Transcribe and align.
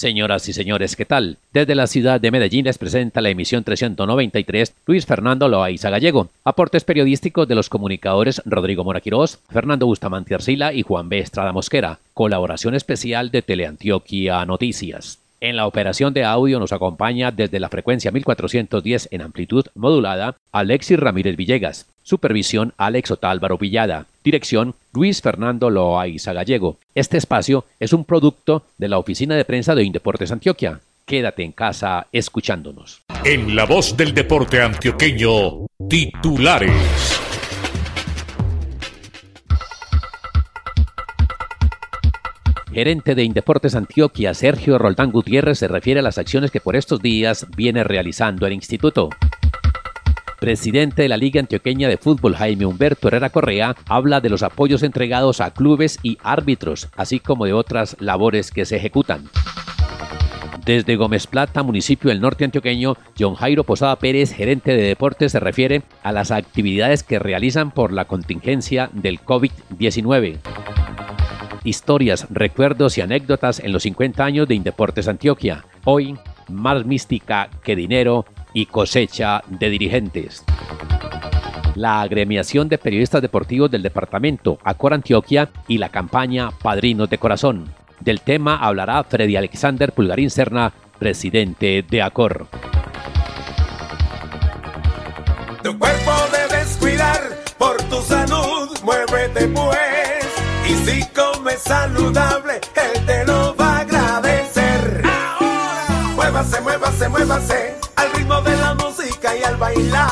Señoras 0.00 0.48
y 0.48 0.54
señores, 0.54 0.96
¿qué 0.96 1.04
tal? 1.04 1.36
Desde 1.52 1.74
la 1.74 1.86
ciudad 1.86 2.22
de 2.22 2.30
Medellín 2.30 2.64
les 2.64 2.78
presenta 2.78 3.20
la 3.20 3.28
emisión 3.28 3.64
393 3.64 4.72
Luis 4.86 5.04
Fernando 5.04 5.46
Loaiza 5.46 5.90
Gallego. 5.90 6.30
Aportes 6.42 6.84
periodísticos 6.84 7.46
de 7.46 7.54
los 7.54 7.68
comunicadores 7.68 8.40
Rodrigo 8.46 8.82
Moraquirós, 8.82 9.40
Fernando 9.50 9.84
Bustamante 9.84 10.34
Arcila 10.34 10.72
y 10.72 10.80
Juan 10.80 11.10
B. 11.10 11.18
Estrada 11.18 11.52
Mosquera. 11.52 11.98
Colaboración 12.14 12.74
especial 12.74 13.30
de 13.30 13.42
Teleantioquia 13.42 14.42
Noticias. 14.46 15.18
En 15.42 15.56
la 15.56 15.66
operación 15.66 16.12
de 16.12 16.24
audio 16.24 16.60
nos 16.60 16.70
acompaña 16.70 17.30
desde 17.30 17.60
la 17.60 17.70
frecuencia 17.70 18.10
1410 18.10 19.08
en 19.10 19.22
amplitud 19.22 19.64
modulada 19.74 20.36
Alexis 20.52 21.00
Ramírez 21.00 21.34
Villegas. 21.34 21.86
Supervisión 22.02 22.74
Alex 22.76 23.10
Otálvaro 23.10 23.56
Villada. 23.56 24.06
Dirección 24.22 24.74
Luis 24.92 25.22
Fernando 25.22 25.70
Loaiza 25.70 26.34
Gallego. 26.34 26.76
Este 26.94 27.16
espacio 27.16 27.64
es 27.78 27.94
un 27.94 28.04
producto 28.04 28.64
de 28.76 28.88
la 28.88 28.98
Oficina 28.98 29.34
de 29.34 29.46
Prensa 29.46 29.74
de 29.74 29.84
Indeportes 29.84 30.30
Antioquia. 30.30 30.80
Quédate 31.06 31.42
en 31.42 31.52
casa 31.52 32.06
escuchándonos. 32.12 33.00
En 33.24 33.56
la 33.56 33.64
voz 33.64 33.96
del 33.96 34.12
deporte 34.12 34.60
antioqueño, 34.60 35.66
titulares. 35.88 37.29
Gerente 42.72 43.16
de 43.16 43.24
Indeportes 43.24 43.74
Antioquia, 43.74 44.32
Sergio 44.32 44.78
Roldán 44.78 45.10
Gutiérrez, 45.10 45.58
se 45.58 45.66
refiere 45.66 46.00
a 46.00 46.02
las 46.04 46.18
acciones 46.18 46.52
que 46.52 46.60
por 46.60 46.76
estos 46.76 47.00
días 47.00 47.46
viene 47.56 47.82
realizando 47.82 48.46
el 48.46 48.52
instituto. 48.52 49.10
Presidente 50.38 51.02
de 51.02 51.08
la 51.08 51.16
Liga 51.16 51.40
Antioqueña 51.40 51.88
de 51.88 51.96
Fútbol, 51.96 52.36
Jaime 52.36 52.66
Humberto 52.66 53.08
Herrera 53.08 53.30
Correa, 53.30 53.74
habla 53.88 54.20
de 54.20 54.30
los 54.30 54.44
apoyos 54.44 54.84
entregados 54.84 55.40
a 55.40 55.50
clubes 55.50 55.98
y 56.04 56.16
árbitros, 56.22 56.88
así 56.96 57.18
como 57.18 57.44
de 57.44 57.52
otras 57.52 57.96
labores 57.98 58.52
que 58.52 58.64
se 58.64 58.76
ejecutan. 58.76 59.28
Desde 60.64 60.94
Gómez 60.94 61.26
Plata, 61.26 61.64
municipio 61.64 62.10
del 62.10 62.20
norte 62.20 62.44
antioqueño, 62.44 62.96
John 63.18 63.34
Jairo 63.34 63.64
Posada 63.64 63.96
Pérez, 63.96 64.32
gerente 64.32 64.76
de 64.76 64.82
deportes, 64.82 65.32
se 65.32 65.40
refiere 65.40 65.82
a 66.04 66.12
las 66.12 66.30
actividades 66.30 67.02
que 67.02 67.18
realizan 67.18 67.72
por 67.72 67.92
la 67.92 68.04
contingencia 68.04 68.88
del 68.92 69.20
COVID-19. 69.20 70.38
Historias, 71.62 72.26
recuerdos 72.30 72.96
y 72.96 73.02
anécdotas 73.02 73.60
en 73.60 73.72
los 73.72 73.82
50 73.82 74.24
años 74.24 74.48
de 74.48 74.54
Indeportes 74.54 75.08
Antioquia. 75.08 75.64
Hoy, 75.84 76.16
más 76.48 76.86
mística 76.86 77.50
que 77.62 77.76
dinero 77.76 78.24
y 78.54 78.66
cosecha 78.66 79.42
de 79.46 79.68
dirigentes. 79.68 80.42
La 81.74 82.00
agremiación 82.00 82.68
de 82.68 82.78
periodistas 82.78 83.20
deportivos 83.20 83.70
del 83.70 83.82
departamento 83.82 84.58
Acor 84.64 84.94
Antioquia 84.94 85.50
y 85.68 85.78
la 85.78 85.90
campaña 85.90 86.50
Padrinos 86.50 87.10
de 87.10 87.18
Corazón. 87.18 87.66
Del 88.00 88.22
tema 88.22 88.56
hablará 88.56 89.04
Freddy 89.04 89.36
Alexander 89.36 89.92
Pulgarín 89.92 90.30
Serna, 90.30 90.72
presidente 90.98 91.84
de 91.88 92.02
Acor. 92.02 92.46
Tu 95.62 95.78
cuerpo 95.78 96.12
debes 96.32 96.76
cuidar 96.78 97.20
por 97.58 97.76
tu 97.82 98.00
salud, 98.00 98.70
muévete 98.82 99.46
pues. 99.48 99.89
Si 100.84 101.04
comes 101.14 101.60
saludable, 101.62 102.60
él 102.76 103.06
te 103.06 103.24
lo 103.26 103.54
va 103.56 103.76
a 103.76 103.80
agradecer. 103.80 105.02
Ahora, 105.04 106.14
muévase, 106.14 106.60
muévase, 106.60 107.08
muévase 107.08 107.74
al 107.96 108.12
ritmo 108.12 108.40
de 108.42 108.56
la 108.56 108.74
música 108.74 109.36
y 109.36 109.42
al 109.42 109.56
bailar. 109.56 110.08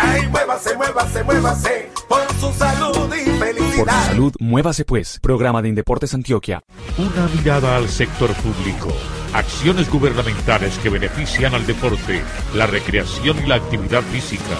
Ay, 0.00 0.28
muévase, 0.28 0.76
muévase, 0.76 1.24
muévase 1.24 1.90
por 2.08 2.20
su 2.40 2.52
salud 2.52 3.14
y 3.14 3.38
felicidad. 3.38 3.84
Por 3.84 3.90
su 3.90 4.06
salud, 4.06 4.32
muévase 4.40 4.84
pues. 4.84 5.18
Programa 5.20 5.62
de 5.62 5.68
Indeportes 5.68 6.14
Antioquia. 6.14 6.62
Una 6.96 7.28
mirada 7.34 7.76
al 7.76 7.88
sector 7.88 8.32
público. 8.34 8.88
Acciones 9.32 9.90
gubernamentales 9.90 10.78
que 10.78 10.88
benefician 10.88 11.54
al 11.54 11.66
deporte, 11.66 12.22
la 12.54 12.66
recreación 12.66 13.38
y 13.44 13.46
la 13.46 13.56
actividad 13.56 14.02
física. 14.02 14.56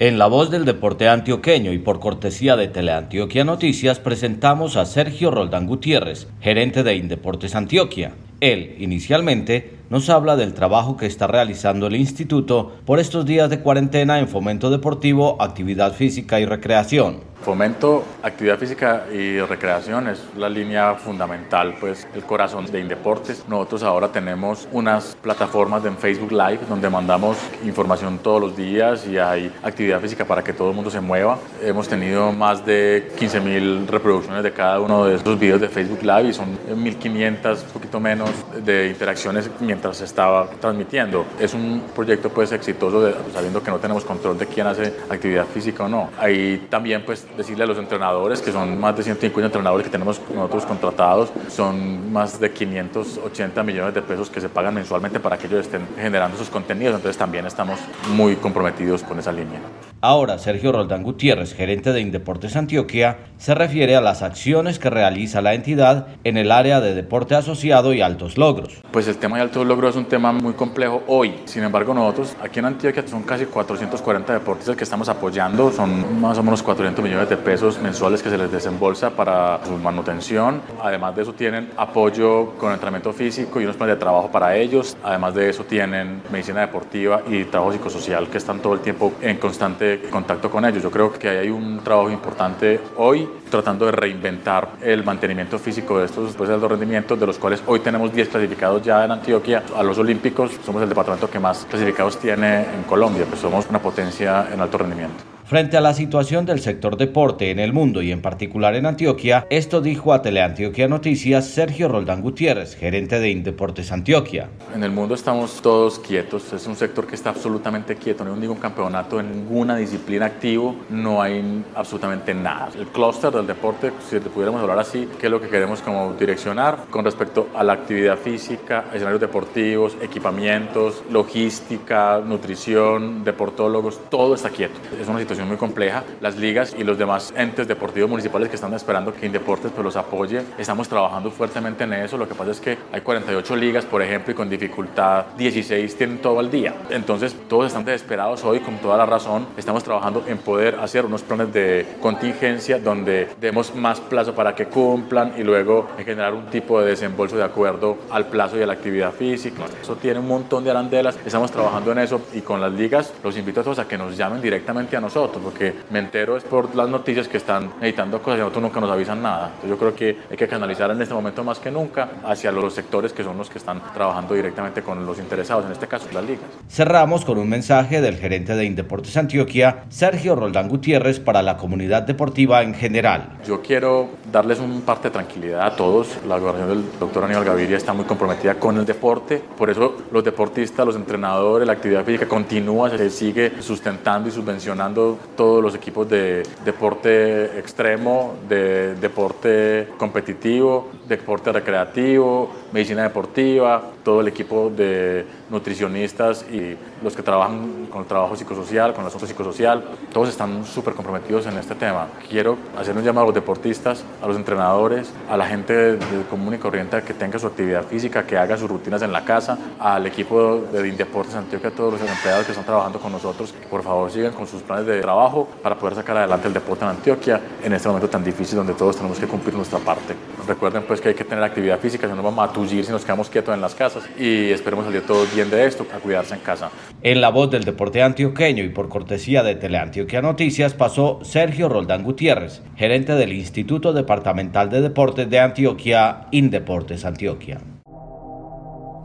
En 0.00 0.16
la 0.16 0.28
voz 0.28 0.48
del 0.48 0.64
deporte 0.64 1.08
antioqueño 1.08 1.72
y 1.72 1.78
por 1.78 1.98
cortesía 1.98 2.54
de 2.54 2.68
Teleantioquia 2.68 3.42
Noticias 3.42 3.98
presentamos 3.98 4.76
a 4.76 4.86
Sergio 4.86 5.32
Roldán 5.32 5.66
Gutiérrez, 5.66 6.28
gerente 6.40 6.84
de 6.84 6.94
Indeportes 6.94 7.56
Antioquia. 7.56 8.12
Él, 8.38 8.76
inicialmente, 8.78 9.72
nos 9.90 10.08
habla 10.08 10.36
del 10.36 10.54
trabajo 10.54 10.96
que 10.96 11.06
está 11.06 11.26
realizando 11.26 11.88
el 11.88 11.96
instituto 11.96 12.76
por 12.84 13.00
estos 13.00 13.26
días 13.26 13.50
de 13.50 13.58
cuarentena 13.58 14.20
en 14.20 14.28
fomento 14.28 14.70
deportivo, 14.70 15.42
actividad 15.42 15.92
física 15.94 16.38
y 16.38 16.46
recreación. 16.46 17.16
Fomento, 17.42 18.04
actividad 18.22 18.58
física 18.58 19.06
y 19.12 19.38
recreación 19.40 20.08
es 20.08 20.20
la 20.36 20.48
línea 20.48 20.94
fundamental, 20.94 21.76
pues 21.78 22.06
el 22.14 22.24
corazón 22.24 22.66
de 22.66 22.80
Indeportes. 22.80 23.44
Nosotros 23.48 23.84
ahora 23.84 24.08
tenemos 24.08 24.68
unas 24.72 25.16
plataformas 25.22 25.84
en 25.84 25.96
Facebook 25.96 26.32
Live 26.32 26.60
donde 26.68 26.90
mandamos 26.90 27.38
información 27.64 28.18
todos 28.18 28.40
los 28.40 28.56
días 28.56 29.06
y 29.06 29.18
hay 29.18 29.52
actividad 29.62 30.00
física 30.00 30.24
para 30.24 30.42
que 30.42 30.52
todo 30.52 30.70
el 30.70 30.74
mundo 30.74 30.90
se 30.90 31.00
mueva. 31.00 31.38
Hemos 31.62 31.88
tenido 31.88 32.32
más 32.32 32.66
de 32.66 33.12
15 33.16 33.40
mil 33.40 33.86
reproducciones 33.86 34.42
de 34.42 34.52
cada 34.52 34.80
uno 34.80 35.04
de 35.04 35.14
estos 35.14 35.38
videos 35.38 35.60
de 35.60 35.68
Facebook 35.68 36.02
Live 36.02 36.28
y 36.30 36.32
son 36.32 36.58
1500, 36.76 37.62
un 37.62 37.68
poquito 37.70 38.00
menos 38.00 38.30
de 38.64 38.88
interacciones 38.88 39.48
mientras 39.60 39.98
se 39.98 40.04
estaba 40.04 40.50
transmitiendo. 40.60 41.24
Es 41.38 41.54
un 41.54 41.84
proyecto 41.94 42.30
pues 42.30 42.50
exitoso 42.50 43.00
de, 43.00 43.14
sabiendo 43.32 43.62
que 43.62 43.70
no 43.70 43.78
tenemos 43.78 44.04
control 44.04 44.36
de 44.36 44.46
quién 44.46 44.66
hace 44.66 44.92
actividad 45.08 45.46
física 45.46 45.84
o 45.84 45.88
no. 45.88 46.10
Ahí 46.18 46.66
también 46.68 47.04
pues 47.06 47.27
decirle 47.36 47.64
a 47.64 47.66
los 47.66 47.78
entrenadores, 47.78 48.40
que 48.40 48.52
son 48.52 48.78
más 48.78 48.96
de 48.96 49.02
150 49.02 49.46
entrenadores 49.46 49.84
que 49.84 49.90
tenemos 49.90 50.20
nosotros 50.34 50.66
contratados, 50.66 51.30
son 51.48 52.12
más 52.12 52.40
de 52.40 52.52
580 52.52 53.62
millones 53.62 53.94
de 53.94 54.02
pesos 54.02 54.30
que 54.30 54.40
se 54.40 54.48
pagan 54.48 54.74
mensualmente 54.74 55.20
para 55.20 55.38
que 55.38 55.46
ellos 55.46 55.60
estén 55.60 55.86
generando 55.96 56.36
sus 56.36 56.50
contenidos, 56.50 56.96
entonces 56.96 57.16
también 57.16 57.46
estamos 57.46 57.78
muy 58.10 58.36
comprometidos 58.36 59.02
con 59.02 59.18
esa 59.18 59.32
línea. 59.32 59.60
Ahora, 60.00 60.38
Sergio 60.38 60.70
Roldán 60.70 61.02
Gutiérrez, 61.02 61.54
gerente 61.54 61.92
de 61.92 62.00
Indeportes 62.00 62.54
Antioquia, 62.54 63.18
se 63.36 63.52
refiere 63.52 63.96
a 63.96 64.00
las 64.00 64.22
acciones 64.22 64.78
que 64.78 64.90
realiza 64.90 65.42
la 65.42 65.54
entidad 65.54 66.06
en 66.22 66.36
el 66.36 66.52
área 66.52 66.80
de 66.80 66.94
deporte 66.94 67.34
asociado 67.34 67.92
y 67.92 68.00
altos 68.00 68.38
logros. 68.38 68.80
Pues 68.92 69.08
el 69.08 69.16
tema 69.16 69.38
de 69.38 69.42
altos 69.42 69.66
logros 69.66 69.90
es 69.90 69.96
un 69.96 70.04
tema 70.04 70.30
muy 70.30 70.52
complejo 70.52 71.02
hoy. 71.08 71.34
Sin 71.46 71.64
embargo, 71.64 71.94
nosotros 71.94 72.36
aquí 72.40 72.60
en 72.60 72.66
Antioquia 72.66 73.04
son 73.08 73.24
casi 73.24 73.46
440 73.46 74.34
deportistas 74.34 74.76
que 74.76 74.84
estamos 74.84 75.08
apoyando, 75.08 75.72
son 75.72 76.20
más 76.20 76.38
o 76.38 76.44
menos 76.44 76.62
400 76.62 77.02
millones 77.02 77.28
de 77.28 77.36
pesos 77.36 77.80
mensuales 77.80 78.22
que 78.22 78.30
se 78.30 78.38
les 78.38 78.52
desembolsa 78.52 79.10
para 79.10 79.58
su 79.64 79.72
manutención. 79.78 80.62
Además 80.80 81.16
de 81.16 81.22
eso 81.22 81.32
tienen 81.32 81.70
apoyo 81.76 82.50
con 82.56 82.72
entrenamiento 82.72 83.12
físico 83.12 83.60
y 83.60 83.64
unos 83.64 83.74
planes 83.74 83.96
de 83.96 84.00
trabajo 84.00 84.30
para 84.30 84.56
ellos. 84.56 84.96
Además 85.02 85.34
de 85.34 85.50
eso 85.50 85.64
tienen 85.64 86.22
medicina 86.30 86.60
deportiva 86.60 87.22
y 87.28 87.42
trabajo 87.46 87.72
psicosocial 87.72 88.28
que 88.28 88.38
están 88.38 88.60
todo 88.60 88.74
el 88.74 88.80
tiempo 88.80 89.12
en 89.22 89.38
constante 89.38 89.87
contacto 90.10 90.50
con 90.50 90.64
ellos. 90.64 90.82
Yo 90.82 90.90
creo 90.90 91.12
que 91.12 91.28
hay 91.28 91.50
un 91.50 91.80
trabajo 91.80 92.10
importante 92.10 92.80
hoy 92.96 93.28
tratando 93.50 93.86
de 93.86 93.92
reinventar 93.92 94.72
el 94.82 95.04
mantenimiento 95.04 95.58
físico 95.58 95.98
de 95.98 96.06
estos 96.06 96.26
después 96.26 96.48
de 96.48 96.54
alto 96.54 96.68
rendimiento, 96.68 97.16
de 97.16 97.26
los 97.26 97.38
cuales 97.38 97.62
hoy 97.66 97.80
tenemos 97.80 98.12
10 98.12 98.28
clasificados 98.28 98.82
ya 98.82 99.04
en 99.04 99.12
Antioquia 99.12 99.62
a 99.76 99.82
los 99.82 99.98
Olímpicos. 99.98 100.52
Somos 100.64 100.82
el 100.82 100.88
departamento 100.88 101.30
que 101.30 101.38
más 101.38 101.66
clasificados 101.68 102.18
tiene 102.18 102.60
en 102.60 102.82
Colombia, 102.86 103.24
pues 103.28 103.40
somos 103.40 103.66
una 103.68 103.80
potencia 103.80 104.48
en 104.52 104.60
alto 104.60 104.78
rendimiento. 104.78 105.37
Frente 105.48 105.78
a 105.78 105.80
la 105.80 105.94
situación 105.94 106.44
del 106.44 106.60
sector 106.60 106.98
deporte 106.98 107.50
en 107.50 107.58
el 107.58 107.72
mundo 107.72 108.02
y 108.02 108.12
en 108.12 108.20
particular 108.20 108.74
en 108.74 108.84
Antioquia, 108.84 109.46
esto 109.48 109.80
dijo 109.80 110.12
a 110.12 110.20
Teleantioquia 110.20 110.88
Noticias 110.88 111.46
Sergio 111.46 111.88
Roldán 111.88 112.20
Gutiérrez, 112.20 112.76
gerente 112.76 113.18
de 113.18 113.30
Indeportes 113.30 113.90
Antioquia. 113.90 114.50
En 114.74 114.84
el 114.84 114.90
mundo 114.90 115.14
estamos 115.14 115.62
todos 115.62 116.00
quietos, 116.00 116.52
es 116.52 116.66
un 116.66 116.76
sector 116.76 117.06
que 117.06 117.14
está 117.14 117.30
absolutamente 117.30 117.96
quieto, 117.96 118.24
no 118.24 118.34
hay 118.34 118.40
ningún 118.40 118.58
campeonato 118.58 119.20
en 119.20 119.32
ninguna 119.32 119.76
disciplina 119.76 120.26
activo, 120.26 120.76
no 120.90 121.22
hay 121.22 121.64
absolutamente 121.74 122.34
nada. 122.34 122.68
El 122.78 122.88
clúster 122.88 123.32
del 123.32 123.46
deporte, 123.46 123.90
si 124.06 124.20
te 124.20 124.28
pudiéramos 124.28 124.60
hablar 124.60 124.80
así, 124.80 125.08
¿qué 125.18 125.28
es 125.28 125.32
lo 125.32 125.40
que 125.40 125.48
queremos 125.48 125.80
como 125.80 126.12
direccionar 126.12 126.84
con 126.90 127.06
respecto 127.06 127.48
a 127.56 127.64
la 127.64 127.72
actividad 127.72 128.18
física, 128.18 128.84
escenarios 128.92 129.22
deportivos, 129.22 129.96
equipamientos, 130.02 131.02
logística, 131.10 132.20
nutrición, 132.22 133.24
deportólogos, 133.24 133.98
todo 134.10 134.34
está 134.34 134.50
quieto. 134.50 134.74
Es 135.00 135.08
una 135.08 135.20
situación 135.20 135.37
situación 135.38 135.48
muy 135.48 135.56
compleja. 135.56 136.04
Las 136.20 136.36
ligas 136.36 136.74
y 136.76 136.82
los 136.82 136.98
demás 136.98 137.32
entes 137.36 137.68
deportivos 137.68 138.10
municipales 138.10 138.48
que 138.48 138.56
están 138.56 138.74
esperando 138.74 139.14
que 139.14 139.26
Indeportes 139.26 139.70
pues, 139.70 139.84
los 139.84 139.96
apoye, 139.96 140.42
estamos 140.58 140.88
trabajando 140.88 141.30
fuertemente 141.30 141.84
en 141.84 141.92
eso. 141.92 142.16
Lo 142.16 142.28
que 142.28 142.34
pasa 142.34 142.50
es 142.50 142.60
que 142.60 142.76
hay 142.92 143.00
48 143.02 143.56
ligas, 143.56 143.84
por 143.84 144.02
ejemplo, 144.02 144.32
y 144.32 144.34
con 144.34 144.50
dificultad 144.50 145.26
16 145.36 145.96
tienen 145.96 146.18
todo 146.18 146.40
el 146.40 146.50
día. 146.50 146.74
Entonces, 146.90 147.36
todos 147.48 147.66
están 147.66 147.84
desesperados 147.84 148.44
hoy, 148.44 148.60
con 148.60 148.78
toda 148.78 148.96
la 148.96 149.06
razón. 149.06 149.46
Estamos 149.56 149.84
trabajando 149.84 150.24
en 150.26 150.38
poder 150.38 150.76
hacer 150.80 151.04
unos 151.04 151.22
planes 151.22 151.52
de 151.52 151.86
contingencia 152.00 152.78
donde 152.78 153.28
demos 153.40 153.74
más 153.74 154.00
plazo 154.00 154.34
para 154.34 154.54
que 154.54 154.66
cumplan 154.66 155.34
y 155.36 155.42
luego 155.42 155.88
generar 156.04 156.34
un 156.34 156.46
tipo 156.46 156.80
de 156.80 156.90
desembolso 156.90 157.36
de 157.36 157.44
acuerdo 157.44 157.98
al 158.10 158.26
plazo 158.26 158.58
y 158.58 158.62
a 158.62 158.66
la 158.66 158.72
actividad 158.72 159.12
física. 159.12 159.64
Eso 159.80 159.96
tiene 159.96 160.18
un 160.18 160.28
montón 160.28 160.64
de 160.64 160.70
arandelas. 160.70 161.18
Estamos 161.24 161.52
trabajando 161.52 161.92
en 161.92 161.98
eso 161.98 162.20
y 162.34 162.40
con 162.40 162.60
las 162.60 162.72
ligas 162.72 163.12
los 163.22 163.36
invito 163.36 163.60
a 163.60 163.64
todos 163.64 163.78
a 163.78 163.86
que 163.86 163.98
nos 163.98 164.16
llamen 164.16 164.40
directamente 164.40 164.96
a 164.96 165.00
nosotros, 165.00 165.27
porque 165.36 165.74
me 165.90 165.98
entero 165.98 166.36
es 166.36 166.44
por 166.44 166.74
las 166.74 166.88
noticias 166.88 167.28
que 167.28 167.36
están 167.36 167.70
editando 167.80 168.20
cosas 168.22 168.38
y 168.38 168.40
nosotros 168.40 168.62
nunca 168.62 168.80
nos 168.80 168.90
avisan 168.90 169.22
nada. 169.22 169.46
Entonces 169.48 169.70
yo 169.70 169.78
creo 169.78 169.94
que 169.94 170.16
hay 170.30 170.36
que 170.36 170.48
canalizar 170.48 170.90
en 170.90 171.02
este 171.02 171.14
momento 171.14 171.44
más 171.44 171.58
que 171.58 171.70
nunca 171.70 172.08
hacia 172.24 172.50
los 172.52 172.72
sectores 172.74 173.12
que 173.12 173.22
son 173.22 173.36
los 173.36 173.50
que 173.50 173.58
están 173.58 173.82
trabajando 173.92 174.34
directamente 174.34 174.82
con 174.82 175.04
los 175.04 175.18
interesados, 175.18 175.66
en 175.66 175.72
este 175.72 175.86
caso 175.86 176.06
las 176.12 176.24
ligas. 176.24 176.44
Cerramos 176.68 177.24
con 177.24 177.38
un 177.38 177.48
mensaje 177.48 178.00
del 178.00 178.16
gerente 178.16 178.54
de 178.54 178.64
Indeportes 178.64 179.16
Antioquia, 179.16 179.84
Sergio 179.88 180.34
Roldán 180.34 180.68
Gutiérrez, 180.68 181.20
para 181.20 181.42
la 181.42 181.56
comunidad 181.56 182.02
deportiva 182.02 182.62
en 182.62 182.74
general. 182.74 183.38
Yo 183.46 183.60
quiero 183.62 184.08
darles 184.30 184.60
un 184.60 184.82
parte 184.82 185.08
de 185.08 185.12
tranquilidad 185.12 185.66
a 185.66 185.76
todos. 185.76 186.18
La 186.26 186.38
gobernación 186.38 186.68
del 186.68 186.98
doctor 186.98 187.24
Aníbal 187.24 187.44
Gaviria 187.44 187.76
está 187.76 187.92
muy 187.92 188.04
comprometida 188.04 188.54
con 188.54 188.76
el 188.78 188.86
deporte, 188.86 189.42
por 189.56 189.70
eso 189.70 189.96
los 190.12 190.24
deportistas, 190.24 190.86
los 190.86 190.96
entrenadores, 190.96 191.66
la 191.66 191.72
actividad 191.74 192.04
física 192.04 192.26
continúa, 192.26 192.90
se 192.90 193.10
sigue 193.10 193.52
sustentando 193.60 194.28
y 194.28 194.32
subvencionando 194.32 195.17
todos 195.36 195.62
los 195.62 195.74
equipos 195.74 196.08
de 196.08 196.42
deporte 196.64 197.58
extremo, 197.58 198.34
de 198.48 198.94
deporte 198.96 199.88
competitivo, 199.98 200.88
deporte 201.06 201.52
recreativo, 201.52 202.50
medicina 202.72 203.02
deportiva, 203.02 203.82
todo 204.04 204.20
el 204.20 204.28
equipo 204.28 204.70
de 204.74 205.26
nutricionistas 205.50 206.44
y 206.50 206.76
los 207.02 207.14
que 207.14 207.22
trabajan 207.22 207.86
con 207.90 208.02
el 208.02 208.06
trabajo 208.06 208.36
psicosocial, 208.36 208.92
con 208.92 209.02
el 209.02 209.08
asunto 209.08 209.26
psicosocial, 209.26 209.84
todos 210.12 210.28
están 210.28 210.64
súper 210.64 210.94
comprometidos 210.94 211.46
en 211.46 211.56
este 211.58 211.74
tema. 211.74 212.08
Quiero 212.28 212.56
hacer 212.78 212.96
un 212.96 213.02
llamado 213.02 213.24
a 213.24 213.26
los 213.28 213.34
deportistas, 213.34 214.04
a 214.22 214.26
los 214.26 214.36
entrenadores, 214.36 215.12
a 215.30 215.36
la 215.36 215.46
gente 215.46 215.98
común 216.28 216.54
y 216.54 216.58
corriente 216.58 217.02
que 217.02 217.14
tenga 217.14 217.38
su 217.38 217.46
actividad 217.46 217.84
física, 217.84 218.26
que 218.26 218.36
haga 218.36 218.56
sus 218.56 218.68
rutinas 218.68 219.02
en 219.02 219.12
la 219.12 219.24
casa, 219.24 219.58
al 219.78 220.06
equipo 220.06 220.62
de 220.72 220.88
Indeportes 220.88 221.34
Antioquia, 221.34 221.70
a 221.70 221.72
todos 221.72 221.94
los 221.94 222.00
empleados 222.00 222.44
que 222.46 222.52
están 222.52 222.66
trabajando 222.66 222.98
con 222.98 223.12
nosotros, 223.12 223.52
que 223.52 223.66
por 223.66 223.82
favor 223.82 224.10
sigan 224.10 224.32
con 224.32 224.46
sus 224.46 224.62
planes 224.62 224.86
de 224.86 225.00
trabajo 225.00 225.48
para 225.62 225.76
poder 225.76 225.94
sacar 225.94 226.16
adelante 226.16 226.48
el 226.48 226.54
deporte 226.54 226.84
en 226.84 226.90
Antioquia 226.90 227.40
en 227.62 227.72
este 227.72 227.88
momento 227.88 228.08
tan 228.08 228.24
difícil 228.24 228.56
donde 228.56 228.74
todos 228.74 228.96
tenemos 228.96 229.18
que 229.18 229.26
cumplir 229.26 229.54
nuestra 229.54 229.78
parte. 229.78 230.14
Recuerden 230.46 230.84
pues 230.84 231.00
que 231.00 231.10
hay 231.10 231.14
que 231.14 231.24
tener 231.24 231.44
actividad 231.44 231.78
física, 231.78 232.08
si 232.08 232.14
no 232.14 232.22
vamos 232.22 232.48
a 232.48 232.52
tullir 232.58 232.84
si 232.84 232.90
nos 232.90 233.04
quedamos 233.04 233.30
quietos 233.30 233.54
en 233.54 233.60
las 233.60 233.74
casas 233.74 234.02
y 234.18 234.50
esperemos 234.50 234.84
salir 234.84 235.02
todos 235.06 235.32
bien 235.32 235.48
de 235.48 235.64
esto, 235.64 235.86
a 235.94 235.98
cuidarse 235.98 236.34
en 236.34 236.40
casa. 236.40 236.70
En 237.02 237.20
la 237.20 237.28
voz 237.28 237.50
del 237.50 237.64
deporte 237.64 238.02
antioqueño 238.02 238.64
y 238.64 238.68
por 238.70 238.88
cortesía 238.88 239.44
de 239.44 239.54
Teleantioquia 239.54 240.20
Noticias 240.22 240.74
pasó 240.74 241.20
Sergio 241.22 241.68
Roldán 241.68 242.02
Gutiérrez, 242.02 242.62
gerente 242.76 243.14
del 243.14 243.32
Instituto 243.32 243.92
Departamental 243.92 244.70
de 244.70 244.80
Deportes 244.80 245.30
de 245.30 245.38
Antioquia, 245.38 246.26
Indeportes 246.32 247.04
Antioquia. 247.04 247.58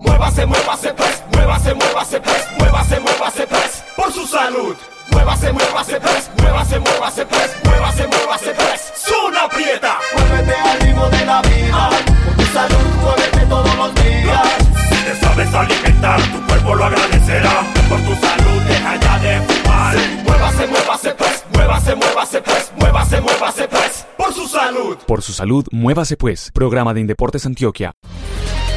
Muévase, 0.02 0.46
muévase 0.46 0.94
pues, 0.96 1.24
muévase, 1.34 1.74
muévase 1.76 2.22
pues, 2.22 2.48
muévase, 2.58 3.00
muévase 3.00 3.48
pues, 3.48 3.84
por 3.96 4.12
su 4.12 4.26
salud. 4.26 4.76
Muévase, 5.14 5.54
muévase 5.54 6.00
pues, 6.00 6.32
muévase, 6.42 6.80
muévase 6.80 7.26
pues, 7.26 7.56
muévase, 7.64 8.08
muévase 8.08 8.54
pues, 8.56 8.94
Zona 8.96 9.48
Prieta. 9.50 9.98
Muévete 10.16 10.56
al 10.56 10.80
ritmo 10.82 11.10
de 11.10 11.26
la 11.26 11.42
vida, 11.42 11.90
por 12.26 12.36
tu 12.36 12.52
salud, 12.52 12.90
muévete 13.02 13.46
todos 13.48 13.76
los 13.76 13.96
días. 13.96 14.48
Si 14.90 15.04
te 15.04 15.16
sabes 15.20 15.54
alimentar, 15.54 16.22
tu 16.32 16.46
cuerpo 16.48 16.76
lo 16.76 16.86
agradecerá. 16.86 17.62
Por 17.90 18.00
tu 18.02 18.16
salud, 18.16 18.62
deja 18.68 18.96
ya 18.96 19.20
de 19.20 19.42
fumar. 19.42 19.96
Muévase, 20.26 20.68
muévase 20.68 21.14
pues, 21.16 21.46
muévase, 21.54 21.96
muévase 21.96 22.42
pues, 22.42 22.72
muévase, 22.80 23.22
muévase 23.22 23.68
pues, 23.68 24.06
por 24.18 24.34
su 24.34 24.48
salud. 24.48 24.98
Por 25.06 25.22
su 25.22 25.34
salud, 25.34 25.66
muévase 25.72 26.18
pues. 26.18 26.52
Programa 26.54 26.94
de 26.94 27.02
Indeportes 27.02 27.46
Antioquia. 27.46 27.94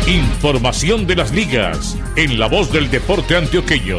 Información 0.06 1.06
de 1.06 1.16
las 1.16 1.32
ligas 1.32 1.96
en 2.14 2.38
la 2.38 2.46
voz 2.46 2.70
del 2.70 2.90
deporte 2.90 3.36
antioqueño. 3.36 3.96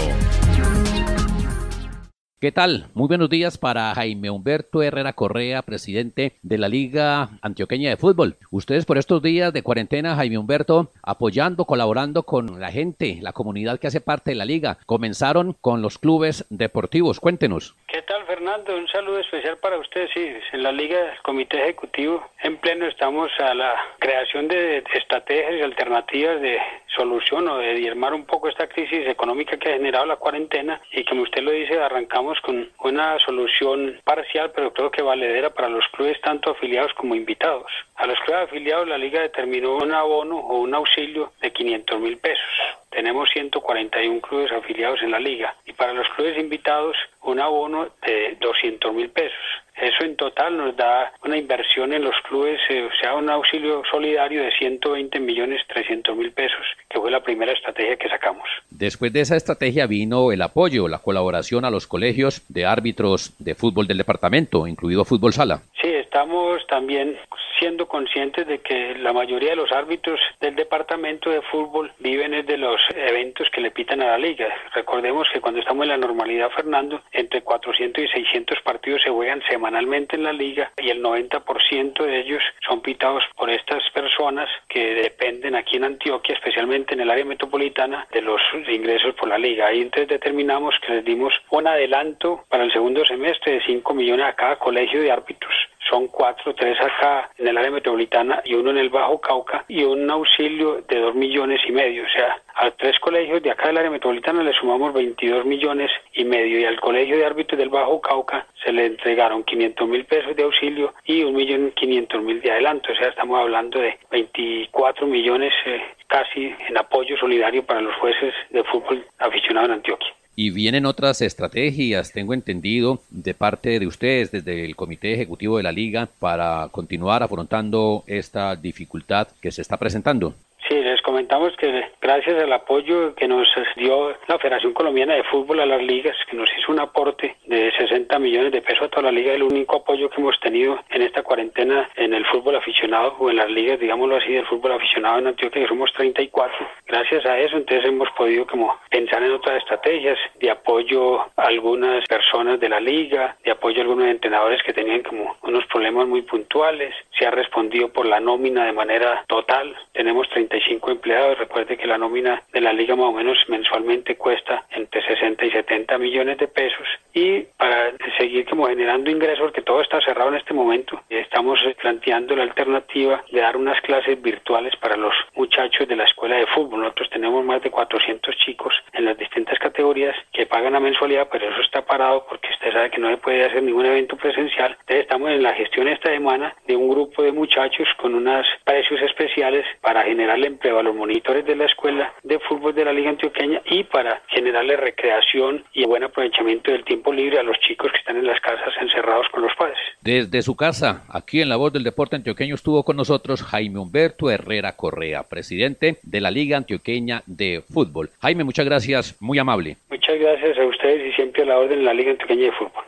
¿Qué 2.39 2.51
tal? 2.51 2.85
Muy 2.93 3.07
buenos 3.07 3.31
días 3.31 3.57
para 3.57 3.95
Jaime 3.95 4.29
Humberto 4.29 4.83
Herrera 4.83 5.13
Correa, 5.13 5.63
presidente 5.63 6.33
de 6.43 6.59
la 6.59 6.69
Liga 6.69 7.29
Antioqueña 7.41 7.89
de 7.89 7.97
Fútbol. 7.97 8.35
Ustedes 8.51 8.85
por 8.85 8.99
estos 8.99 9.23
días 9.23 9.51
de 9.51 9.63
cuarentena, 9.63 10.15
Jaime 10.15 10.37
Humberto, 10.37 10.91
apoyando, 11.01 11.65
colaborando 11.65 12.21
con 12.21 12.59
la 12.59 12.71
gente, 12.71 13.17
la 13.23 13.33
comunidad 13.33 13.79
que 13.79 13.87
hace 13.87 14.01
parte 14.01 14.29
de 14.29 14.35
la 14.35 14.45
liga, 14.45 14.77
comenzaron 14.85 15.53
con 15.61 15.81
los 15.81 15.97
clubes 15.97 16.45
deportivos. 16.51 17.19
Cuéntenos. 17.19 17.73
¿Qué 17.87 18.03
tal, 18.03 18.23
Fernando? 18.27 18.77
Un 18.77 18.87
saludo 18.87 19.17
especial 19.17 19.57
para 19.57 19.79
ustedes. 19.79 20.11
Sí, 20.13 20.29
en 20.53 20.61
la 20.61 20.71
Liga, 20.71 21.13
el 21.13 21.21
Comité 21.23 21.59
Ejecutivo, 21.63 22.23
en 22.43 22.57
pleno 22.57 22.85
estamos 22.85 23.31
a 23.39 23.55
la 23.55 23.73
creación 23.97 24.47
de 24.47 24.83
estrategias 24.93 25.55
y 25.55 25.61
alternativas 25.63 26.39
de 26.39 26.59
solución 26.95 27.47
o 27.47 27.57
de 27.57 27.73
diezmar 27.75 28.13
un 28.13 28.25
poco 28.25 28.49
esta 28.49 28.67
crisis 28.67 29.07
económica 29.07 29.57
que 29.57 29.69
ha 29.69 29.73
generado 29.73 30.05
la 30.05 30.15
cuarentena 30.15 30.81
y 30.91 31.05
como 31.05 31.21
usted 31.21 31.43
lo 31.43 31.51
dice, 31.51 31.79
arrancamos 31.79 32.26
con 32.41 32.69
una 32.83 33.17
solución 33.19 33.99
parcial, 34.03 34.51
pero 34.53 34.73
creo 34.73 34.91
que 34.91 35.01
valedera 35.01 35.49
para 35.49 35.69
los 35.69 35.87
clubes 35.89 36.19
tanto 36.21 36.51
afiliados 36.51 36.93
como 36.93 37.15
invitados. 37.15 37.71
A 37.95 38.05
los 38.05 38.19
clubes 38.19 38.43
afiliados 38.43 38.87
la 38.87 38.97
liga 38.97 39.21
determinó 39.21 39.77
un 39.77 39.93
abono 39.93 40.37
o 40.37 40.59
un 40.59 40.73
auxilio 40.73 41.31
de 41.41 41.51
500 41.51 41.99
mil 41.99 42.17
pesos. 42.17 42.43
Tenemos 42.89 43.29
141 43.31 44.21
clubes 44.21 44.51
afiliados 44.51 45.01
en 45.01 45.11
la 45.11 45.19
liga 45.19 45.55
y 45.65 45.73
para 45.73 45.93
los 45.93 46.07
clubes 46.09 46.37
invitados 46.37 46.95
un 47.23 47.39
abono 47.39 47.89
de 48.05 48.37
200 48.39 48.93
mil 48.93 49.09
pesos. 49.09 49.37
Eso 49.75 50.03
en 50.03 50.15
total 50.15 50.57
nos 50.57 50.75
da 50.75 51.13
una 51.23 51.37
inversión 51.37 51.93
en 51.93 52.03
los 52.03 52.15
clubes, 52.27 52.59
eh, 52.69 52.83
o 52.83 52.89
sea, 52.99 53.13
un 53.13 53.29
auxilio 53.29 53.83
solidario 53.91 54.41
de 54.41 54.51
120 54.57 55.19
millones 55.19 55.61
300 55.67 56.15
mil 56.15 56.31
pesos, 56.31 56.65
que 56.89 56.99
fue 56.99 57.11
la 57.11 57.21
primera 57.21 57.51
estrategia 57.51 57.95
que 57.95 58.09
sacamos. 58.09 58.47
Después 58.71 59.13
de 59.13 59.21
esa 59.21 59.35
estrategia 59.35 59.85
vino 59.85 60.31
el 60.31 60.41
apoyo, 60.41 60.87
la 60.87 60.97
colaboración 60.97 61.63
a 61.63 61.69
los 61.69 61.85
colegios 61.85 62.43
de 62.49 62.65
árbitros 62.65 63.35
de 63.37 63.53
fútbol 63.53 63.85
del 63.85 63.99
departamento, 63.99 64.65
incluido 64.65 65.05
fútbol 65.05 65.33
sala. 65.33 65.61
Sí, 65.79 65.89
estamos 65.89 66.65
también 66.67 67.15
siendo 67.59 67.87
conscientes 67.87 68.47
de 68.47 68.59
que 68.59 68.95
la 68.95 69.13
mayoría 69.13 69.51
de 69.51 69.55
los 69.55 69.71
árbitros 69.71 70.19
del 70.39 70.55
departamento 70.55 71.29
de 71.29 71.41
fútbol 71.41 71.91
viven 71.99 72.45
de 72.45 72.57
los 72.57 72.79
eventos 72.95 73.49
que 73.51 73.61
le 73.61 73.71
pitan 73.71 74.01
a 74.01 74.07
la 74.07 74.17
liga. 74.17 74.47
Recordemos 74.73 75.27
que 75.31 75.41
cuando 75.41 75.59
estamos 75.59 75.83
en 75.83 75.89
la 75.89 75.97
normalidad, 75.97 76.49
Fernando, 76.51 77.01
entre 77.11 77.41
400 77.41 78.03
y 78.03 78.07
600 78.07 78.61
partidos 78.61 79.01
se 79.03 79.09
juegan 79.09 79.41
semanalmente 79.49 80.15
en 80.15 80.23
la 80.23 80.33
liga 80.33 80.71
y 80.77 80.89
el 80.89 81.01
90% 81.01 82.03
de 82.03 82.19
ellos 82.19 82.43
son 82.67 82.81
pitados 82.81 83.23
por 83.35 83.49
estas 83.49 83.83
personas 83.91 84.49
que 84.67 84.95
dependen 84.95 85.55
aquí 85.55 85.77
en 85.77 85.85
Antioquia, 85.85 86.35
especialmente 86.35 86.93
en 86.93 87.01
el 87.01 87.09
área 87.09 87.25
metropolitana, 87.25 88.07
de 88.11 88.21
los 88.21 88.41
ingresos 88.67 89.15
por 89.15 89.29
la 89.29 89.37
liga. 89.37 89.67
Ahí 89.67 89.81
entonces 89.81 90.09
determinamos 90.09 90.75
que 90.85 90.93
les 90.93 91.05
dimos 91.05 91.33
un 91.49 91.67
adelanto 91.67 92.43
para 92.49 92.63
el 92.63 92.71
segundo 92.71 93.05
semestre 93.05 93.53
de 93.53 93.65
5 93.65 93.93
millones 93.93 94.25
a 94.25 94.33
cada 94.33 94.57
colegio 94.57 95.01
de 95.01 95.11
árbitros 95.11 95.53
son 95.89 96.07
cuatro, 96.07 96.53
tres 96.55 96.79
acá 96.79 97.29
en 97.37 97.47
el 97.47 97.57
área 97.57 97.71
metropolitana 97.71 98.41
y 98.45 98.55
uno 98.55 98.71
en 98.71 98.77
el 98.77 98.89
Bajo 98.89 99.19
Cauca 99.19 99.65
y 99.67 99.83
un 99.83 100.09
auxilio 100.09 100.81
de 100.87 100.99
dos 100.99 101.15
millones 101.15 101.61
y 101.67 101.71
medio. 101.71 102.03
O 102.03 102.09
sea, 102.09 102.41
a 102.55 102.71
tres 102.71 102.99
colegios 102.99 103.41
de 103.43 103.51
acá 103.51 103.67
del 103.67 103.77
área 103.77 103.91
metropolitana 103.91 104.43
le 104.43 104.53
sumamos 104.53 104.93
22 104.93 105.45
millones 105.45 105.91
y 106.13 106.23
medio 106.23 106.59
y 106.59 106.65
al 106.65 106.79
colegio 106.79 107.17
de 107.17 107.25
árbitros 107.25 107.59
del 107.59 107.69
Bajo 107.69 108.01
Cauca 108.01 108.47
se 108.63 108.71
le 108.71 108.85
entregaron 108.85 109.43
500 109.43 109.87
mil 109.87 110.05
pesos 110.05 110.35
de 110.35 110.43
auxilio 110.43 110.93
y 111.05 111.23
un 111.23 111.35
millón 111.35 111.71
quinientos 111.71 112.21
mil 112.21 112.41
de 112.41 112.51
adelanto. 112.51 112.91
O 112.91 112.95
sea, 112.95 113.09
estamos 113.09 113.39
hablando 113.39 113.79
de 113.79 113.97
24 114.11 115.05
millones 115.07 115.53
eh, 115.65 115.81
casi 116.07 116.53
en 116.67 116.77
apoyo 116.77 117.17
solidario 117.17 117.63
para 117.65 117.81
los 117.81 117.95
jueces 117.95 118.33
de 118.49 118.63
fútbol 118.63 119.05
aficionado 119.19 119.67
en 119.67 119.73
Antioquia. 119.73 120.13
Y 120.39 120.51
vienen 120.51 120.85
otras 120.85 121.23
estrategias, 121.23 122.13
tengo 122.13 122.35
entendido, 122.35 123.01
de 123.09 123.33
parte 123.33 123.79
de 123.79 123.87
ustedes, 123.87 124.31
desde 124.31 124.65
el 124.65 124.75
Comité 124.75 125.11
Ejecutivo 125.15 125.57
de 125.57 125.63
la 125.63 125.71
Liga, 125.71 126.09
para 126.19 126.67
continuar 126.69 127.23
afrontando 127.23 128.03
esta 128.05 128.55
dificultad 128.55 129.29
que 129.41 129.51
se 129.51 129.63
está 129.63 129.77
presentando. 129.77 130.35
Sí, 130.69 130.75
comentamos 131.07 131.55
que 131.55 131.85
gracias 132.01 132.43
al 132.43 132.51
apoyo 132.51 133.15
que 133.15 133.29
nos 133.29 133.47
dio 133.77 134.13
la 134.27 134.37
Federación 134.39 134.73
Colombiana 134.73 135.15
de 135.15 135.23
Fútbol 135.23 135.61
a 135.61 135.65
las 135.65 135.81
ligas, 135.81 136.17
que 136.29 136.35
nos 136.35 136.49
hizo 136.57 136.69
un 136.69 136.81
aporte 136.81 137.37
de 137.45 137.71
60 137.71 138.19
millones 138.19 138.51
de 138.51 138.61
pesos 138.61 138.87
a 138.87 138.89
toda 138.89 139.03
la 139.03 139.11
liga, 139.13 139.31
el 139.31 139.43
único 139.43 139.77
apoyo 139.77 140.09
que 140.09 140.19
hemos 140.19 140.37
tenido 140.41 140.77
en 140.89 141.03
esta 141.03 141.23
cuarentena 141.23 141.87
en 141.95 142.13
el 142.13 142.25
fútbol 142.25 142.57
aficionado 142.57 143.15
o 143.19 143.29
en 143.29 143.37
las 143.37 143.49
ligas, 143.49 143.79
digámoslo 143.79 144.17
así, 144.17 144.33
del 144.33 144.45
fútbol 144.47 144.73
aficionado 144.73 145.19
en 145.19 145.27
Antioquia, 145.27 145.61
que 145.61 145.69
somos 145.69 145.93
34. 145.93 146.67
Gracias 146.85 147.25
a 147.25 147.39
eso, 147.39 147.55
entonces 147.55 147.85
hemos 147.85 148.09
podido 148.11 148.45
como 148.45 148.77
pensar 148.89 149.23
en 149.23 149.31
otras 149.31 149.59
estrategias 149.59 150.19
de 150.41 150.51
apoyo 150.51 151.21
a 151.21 151.47
algunas 151.47 152.05
personas 152.05 152.59
de 152.59 152.67
la 152.67 152.81
liga, 152.81 153.37
de 153.45 153.51
apoyo 153.51 153.77
a 153.79 153.83
algunos 153.83 154.07
entrenadores 154.07 154.61
que 154.61 154.73
tenían 154.73 155.03
como 155.03 155.37
unos 155.43 155.65
problemas 155.67 156.05
muy 156.05 156.23
puntuales. 156.23 156.93
Se 157.17 157.25
ha 157.25 157.31
respondido 157.31 157.87
por 157.93 158.05
la 158.05 158.19
nómina 158.19 158.65
de 158.65 158.73
manera 158.73 159.23
total. 159.29 159.73
Tenemos 159.93 160.27
35 160.29 160.96
empleados. 160.97 161.37
Recuerde 161.37 161.77
que 161.77 161.87
la 161.87 161.97
nómina 161.97 162.43
de 162.51 162.61
la 162.61 162.73
liga 162.73 162.95
más 162.95 163.07
o 163.07 163.13
menos 163.13 163.37
mensualmente 163.47 164.15
cuesta 164.15 164.65
entre 164.71 165.01
60 165.01 165.45
y 165.45 165.51
70 165.51 165.97
millones 165.97 166.37
de 166.37 166.47
pesos. 166.47 166.87
Y 167.13 167.41
para 167.57 167.93
seguir 168.17 168.45
como 168.49 168.67
generando 168.67 169.09
ingresos, 169.09 169.39
porque 169.39 169.61
todo 169.61 169.81
está 169.81 170.01
cerrado 170.01 170.29
en 170.29 170.35
este 170.35 170.53
momento, 170.53 171.01
estamos 171.09 171.59
planteando 171.81 172.35
la 172.35 172.43
alternativa 172.43 173.23
de 173.31 173.41
dar 173.41 173.57
unas 173.57 173.79
clases 173.81 174.21
virtuales 174.21 174.75
para 174.77 174.97
los 174.97 175.13
muchachos 175.35 175.87
de 175.87 175.95
la 175.95 176.05
escuela 176.05 176.37
de 176.37 176.47
fútbol. 176.47 176.81
Nosotros 176.81 177.09
tenemos 177.09 177.43
más 177.45 177.61
de 177.61 177.71
400 177.71 178.35
chicos 178.37 178.73
en 178.93 179.05
las 179.05 179.17
distintas 179.17 179.57
categorías 179.59 180.15
que 180.33 180.45
pagan 180.45 180.73
la 180.73 180.79
mensualidad, 180.79 181.27
pero 181.31 181.49
eso 181.49 181.61
está 181.61 181.85
parado 181.85 182.25
porque 182.27 182.49
usted 182.51 182.71
sabe 182.71 182.89
que 182.89 182.99
no 182.99 183.09
se 183.09 183.17
puede 183.17 183.45
hacer 183.45 183.63
ningún 183.63 183.85
evento 183.85 184.15
presencial. 184.17 184.71
Entonces 184.81 185.01
estamos 185.01 185.29
en 185.31 185.43
la 185.43 185.53
gestión 185.53 185.87
esta 185.87 186.09
semana 186.09 186.55
de 186.67 186.75
un 186.75 186.89
grupo 186.89 187.23
de 187.23 187.31
muchachos 187.31 187.87
con 187.97 188.15
unos 188.15 188.45
precios 188.63 189.01
especiales 189.01 189.65
para 189.81 190.03
generarle 190.03 190.47
empleo 190.47 190.79
los 190.87 190.95
monitores 190.95 191.45
de 191.45 191.55
la 191.55 191.65
escuela 191.65 192.13
de 192.23 192.39
fútbol 192.39 192.73
de 192.73 192.85
la 192.85 192.93
Liga 192.93 193.09
Antioqueña 193.09 193.61
y 193.65 193.83
para 193.83 194.21
generarle 194.29 194.77
recreación 194.77 195.65
y 195.73 195.85
buen 195.85 196.03
aprovechamiento 196.03 196.71
del 196.71 196.85
tiempo 196.85 197.11
libre 197.11 197.39
a 197.39 197.43
los 197.43 197.59
chicos 197.59 197.91
que 197.91 197.97
están 197.97 198.15
en 198.15 198.25
las 198.25 198.39
casas 198.39 198.73
encerrados 198.79 199.27
con 199.31 199.41
los 199.41 199.53
padres. 199.55 199.77
Desde 200.01 200.41
su 200.41 200.55
casa, 200.55 201.03
aquí 201.09 201.41
en 201.41 201.49
La 201.49 201.57
Voz 201.57 201.73
del 201.73 201.83
Deporte 201.83 202.15
Antioqueño, 202.15 202.55
estuvo 202.55 202.83
con 202.83 202.95
nosotros 202.95 203.43
Jaime 203.43 203.79
Humberto 203.79 204.31
Herrera 204.31 204.77
Correa, 204.77 205.23
presidente 205.23 205.97
de 206.03 206.21
la 206.21 206.31
Liga 206.31 206.55
Antioqueña 206.55 207.21
de 207.25 207.61
Fútbol. 207.73 208.09
Jaime, 208.21 208.45
muchas 208.45 208.65
gracias, 208.65 209.17
muy 209.19 209.39
amable. 209.39 209.75
Muchas 209.89 210.17
gracias 210.17 210.57
a 210.57 210.65
ustedes 210.65 211.11
y 211.11 211.15
siempre 211.15 211.43
a 211.43 211.47
la 211.47 211.59
orden 211.59 211.79
de 211.79 211.83
la 211.83 211.93
Liga 211.93 212.11
Antioqueña 212.11 212.45
de 212.45 212.51
Fútbol. 212.53 212.83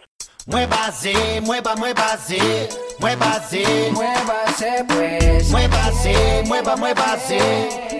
Muévase, 0.49 1.13
mueva, 1.45 1.75
muévase, 1.75 2.69
muévase, 2.99 3.91
muévase 3.93 4.83
pues. 4.87 5.51
Muévase, 5.51 6.43
mueva, 6.47 6.75
muévase, 6.75 7.39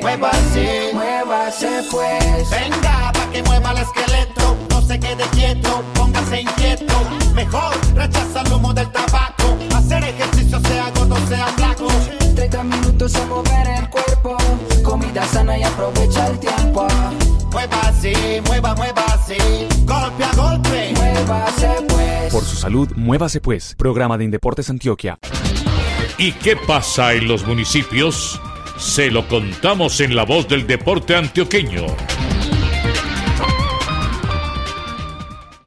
muévase, 0.01 0.91
muévase 0.95 1.69
pues. 1.91 2.49
Venga, 2.49 3.11
pa' 3.13 3.29
que 3.31 3.43
mueva 3.43 3.71
el 3.71 3.77
esqueleto, 3.77 4.57
no 4.71 4.81
se 4.81 4.99
quede 4.99 5.23
quieto, 5.31 5.83
póngase 5.93 6.41
inquieto. 6.41 6.95
Mejor 7.35 7.75
rechaza 7.93 8.41
el 8.41 8.51
humo 8.51 8.73
del 8.73 8.91
tabaco, 8.91 9.55
hacer 9.77 10.03
ejercicio 10.05 10.59
sea 10.61 10.89
gordo, 10.95 11.17
sea 11.27 11.45
flaco. 11.55 11.87
30 12.35 12.63
minutos 12.63 13.13
a 13.15 13.25
mover 13.27 13.67
el 13.77 13.89
cuerpo, 13.91 14.37
comida 14.83 15.23
sana 15.27 15.55
y 15.55 15.61
aprovecha 15.61 16.25
el 16.25 16.39
tiempo. 16.39 16.87
Muévase, 17.51 18.41
mueva, 18.47 18.73
muévase, 18.73 19.37
golpe 19.85 20.23
a 20.23 20.31
golpe. 20.33 20.93
Muévase. 20.95 21.78
Por 22.39 22.47
su 22.47 22.55
salud, 22.55 22.87
muévase 22.95 23.41
pues. 23.41 23.75
Programa 23.77 24.17
de 24.17 24.23
Indeportes 24.23 24.69
Antioquia. 24.69 25.19
¿Y 26.17 26.31
qué 26.31 26.55
pasa 26.55 27.13
en 27.13 27.27
los 27.27 27.45
municipios? 27.45 28.39
Se 28.77 29.11
lo 29.11 29.27
contamos 29.27 29.99
en 29.99 30.15
la 30.15 30.23
voz 30.23 30.47
del 30.47 30.65
deporte 30.65 31.17
antioqueño. 31.17 31.87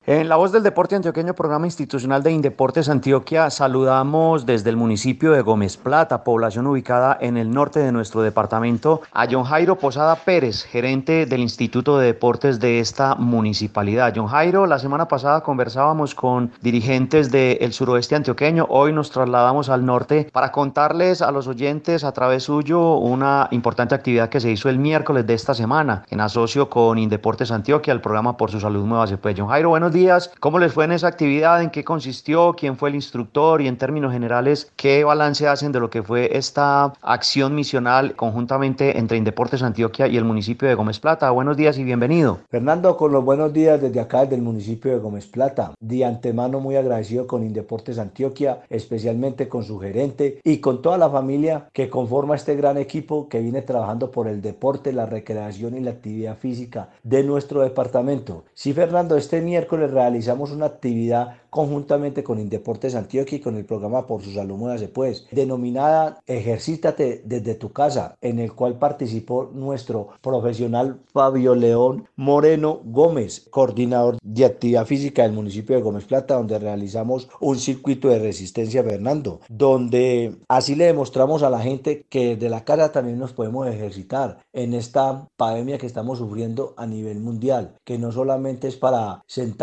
En 0.04 0.28
la 0.28 0.34
voz 0.34 0.50
del 0.50 0.64
deporte 0.64 0.96
antioqueño, 0.96 1.32
programa 1.32 1.68
institucional 1.68 2.24
de 2.24 2.32
Indeportes 2.32 2.88
Antioquia, 2.88 3.50
saludamos 3.50 4.44
desde 4.44 4.68
el 4.68 4.76
municipio 4.76 5.30
de 5.30 5.42
Gómez 5.42 5.76
Plata, 5.76 6.24
población 6.24 6.66
ubicada 6.66 7.16
en 7.20 7.36
el 7.36 7.52
norte 7.52 7.78
de 7.78 7.92
nuestro 7.92 8.20
departamento, 8.20 9.02
a 9.12 9.28
John 9.30 9.44
Jairo 9.44 9.78
Posada 9.78 10.16
Pérez, 10.16 10.64
gerente 10.64 11.24
del 11.24 11.38
Instituto 11.38 11.98
de 11.98 12.06
Deportes 12.06 12.58
de 12.58 12.80
esta 12.80 13.14
municipalidad. 13.14 14.12
John 14.16 14.26
Jairo, 14.26 14.66
la 14.66 14.80
semana 14.80 15.06
pasada 15.06 15.44
conversábamos 15.44 16.16
con 16.16 16.50
dirigentes 16.62 17.30
del 17.30 17.72
suroeste 17.72 18.16
antioqueño, 18.16 18.66
hoy 18.70 18.92
nos 18.92 19.12
trasladamos 19.12 19.68
al 19.68 19.86
norte 19.86 20.28
para 20.32 20.50
contarles 20.50 21.22
a 21.22 21.30
los 21.30 21.46
oyentes 21.46 22.02
a 22.02 22.10
través 22.10 22.42
suyo 22.42 22.96
una 22.96 23.46
importante 23.52 23.94
actividad 23.94 24.30
que 24.30 24.40
se 24.40 24.50
hizo 24.50 24.68
el 24.68 24.80
miércoles 24.80 25.28
de 25.28 25.34
esta 25.34 25.54
semana 25.54 26.02
en 26.10 26.20
asocio 26.20 26.68
con 26.68 26.98
Indeportes 26.98 27.52
Antioquia, 27.52 27.92
el 27.92 28.00
programa 28.00 28.36
Por 28.36 28.50
su 28.50 28.58
Salud 28.58 28.84
Nueva 28.84 29.06
Pues. 29.06 29.36
John 29.38 29.46
Jairo, 29.46 29.68
buenos 29.68 29.91
días. 29.92 30.30
¿Cómo 30.40 30.58
les 30.58 30.72
fue 30.72 30.84
en 30.84 30.92
esa 30.92 31.08
actividad? 31.08 31.62
¿En 31.62 31.70
qué 31.70 31.84
consistió? 31.84 32.54
¿Quién 32.54 32.76
fue 32.76 32.88
el 32.88 32.94
instructor? 32.94 33.60
Y 33.60 33.68
en 33.68 33.76
términos 33.76 34.12
generales, 34.12 34.72
¿qué 34.76 35.04
balance 35.04 35.46
hacen 35.46 35.72
de 35.72 35.80
lo 35.80 35.90
que 35.90 36.02
fue 36.02 36.36
esta 36.36 36.92
acción 37.02 37.54
misional 37.54 38.14
conjuntamente 38.16 38.98
entre 38.98 39.18
Indeportes 39.18 39.62
Antioquia 39.62 40.06
y 40.06 40.16
el 40.16 40.24
municipio 40.24 40.68
de 40.68 40.74
Gómez 40.74 41.00
Plata? 41.00 41.30
Buenos 41.30 41.56
días 41.56 41.78
y 41.78 41.84
bienvenido. 41.84 42.40
Fernando, 42.50 42.96
con 42.96 43.12
los 43.12 43.24
buenos 43.24 43.52
días 43.52 43.80
desde 43.80 44.00
acá, 44.00 44.26
del 44.26 44.42
municipio 44.42 44.92
de 44.92 44.98
Gómez 44.98 45.26
Plata. 45.26 45.72
De 45.80 46.04
antemano 46.04 46.60
muy 46.60 46.76
agradecido 46.76 47.26
con 47.26 47.42
Indeportes 47.42 47.98
Antioquia, 47.98 48.62
especialmente 48.70 49.48
con 49.48 49.64
su 49.64 49.78
gerente 49.78 50.40
y 50.44 50.58
con 50.58 50.82
toda 50.82 50.98
la 50.98 51.10
familia 51.10 51.68
que 51.72 51.90
conforma 51.90 52.34
este 52.34 52.56
gran 52.56 52.78
equipo 52.78 53.28
que 53.28 53.40
viene 53.40 53.62
trabajando 53.62 54.10
por 54.10 54.28
el 54.28 54.42
deporte, 54.42 54.92
la 54.92 55.06
recreación 55.06 55.76
y 55.76 55.80
la 55.80 55.90
actividad 55.90 56.36
física 56.36 56.88
de 57.02 57.22
nuestro 57.22 57.62
departamento. 57.62 58.44
Sí, 58.54 58.72
Fernando, 58.72 59.16
este 59.16 59.40
miércoles 59.40 59.81
realizamos 59.86 60.52
una 60.52 60.66
actividad 60.66 61.36
conjuntamente 61.50 62.24
con 62.24 62.38
Indeportes 62.38 62.94
Antioquia 62.94 63.36
y 63.36 63.40
con 63.40 63.56
el 63.56 63.64
programa 63.64 64.06
Por 64.06 64.22
su 64.22 64.32
Salud 64.32 64.56
Muévase 64.56 64.88
Pues, 64.88 65.26
denominada 65.30 66.20
Ejercítate 66.26 67.22
desde 67.24 67.54
tu 67.54 67.72
casa, 67.72 68.16
en 68.20 68.38
el 68.38 68.54
cual 68.54 68.78
participó 68.78 69.50
nuestro 69.52 70.08
profesional 70.20 71.00
Fabio 71.12 71.54
León 71.54 72.08
Moreno 72.16 72.80
Gómez, 72.84 73.46
coordinador 73.50 74.16
de 74.22 74.44
actividad 74.44 74.86
física 74.86 75.22
del 75.22 75.32
municipio 75.32 75.76
de 75.76 75.82
Gómez 75.82 76.04
Plata, 76.04 76.34
donde 76.34 76.58
realizamos 76.58 77.28
un 77.40 77.58
circuito 77.58 78.08
de 78.08 78.18
resistencia 78.18 78.82
Fernando, 78.82 79.40
donde 79.48 80.36
así 80.48 80.74
le 80.74 80.86
demostramos 80.86 81.42
a 81.42 81.50
la 81.50 81.60
gente 81.60 82.06
que 82.08 82.36
de 82.36 82.48
la 82.48 82.64
casa 82.64 82.92
también 82.92 83.18
nos 83.18 83.32
podemos 83.32 83.66
ejercitar 83.66 84.38
en 84.52 84.74
esta 84.74 85.28
pandemia 85.36 85.78
que 85.78 85.86
estamos 85.86 86.18
sufriendo 86.18 86.74
a 86.76 86.86
nivel 86.86 87.20
mundial, 87.20 87.74
que 87.84 87.98
no 87.98 88.12
solamente 88.12 88.68
es 88.68 88.76
para 88.76 89.22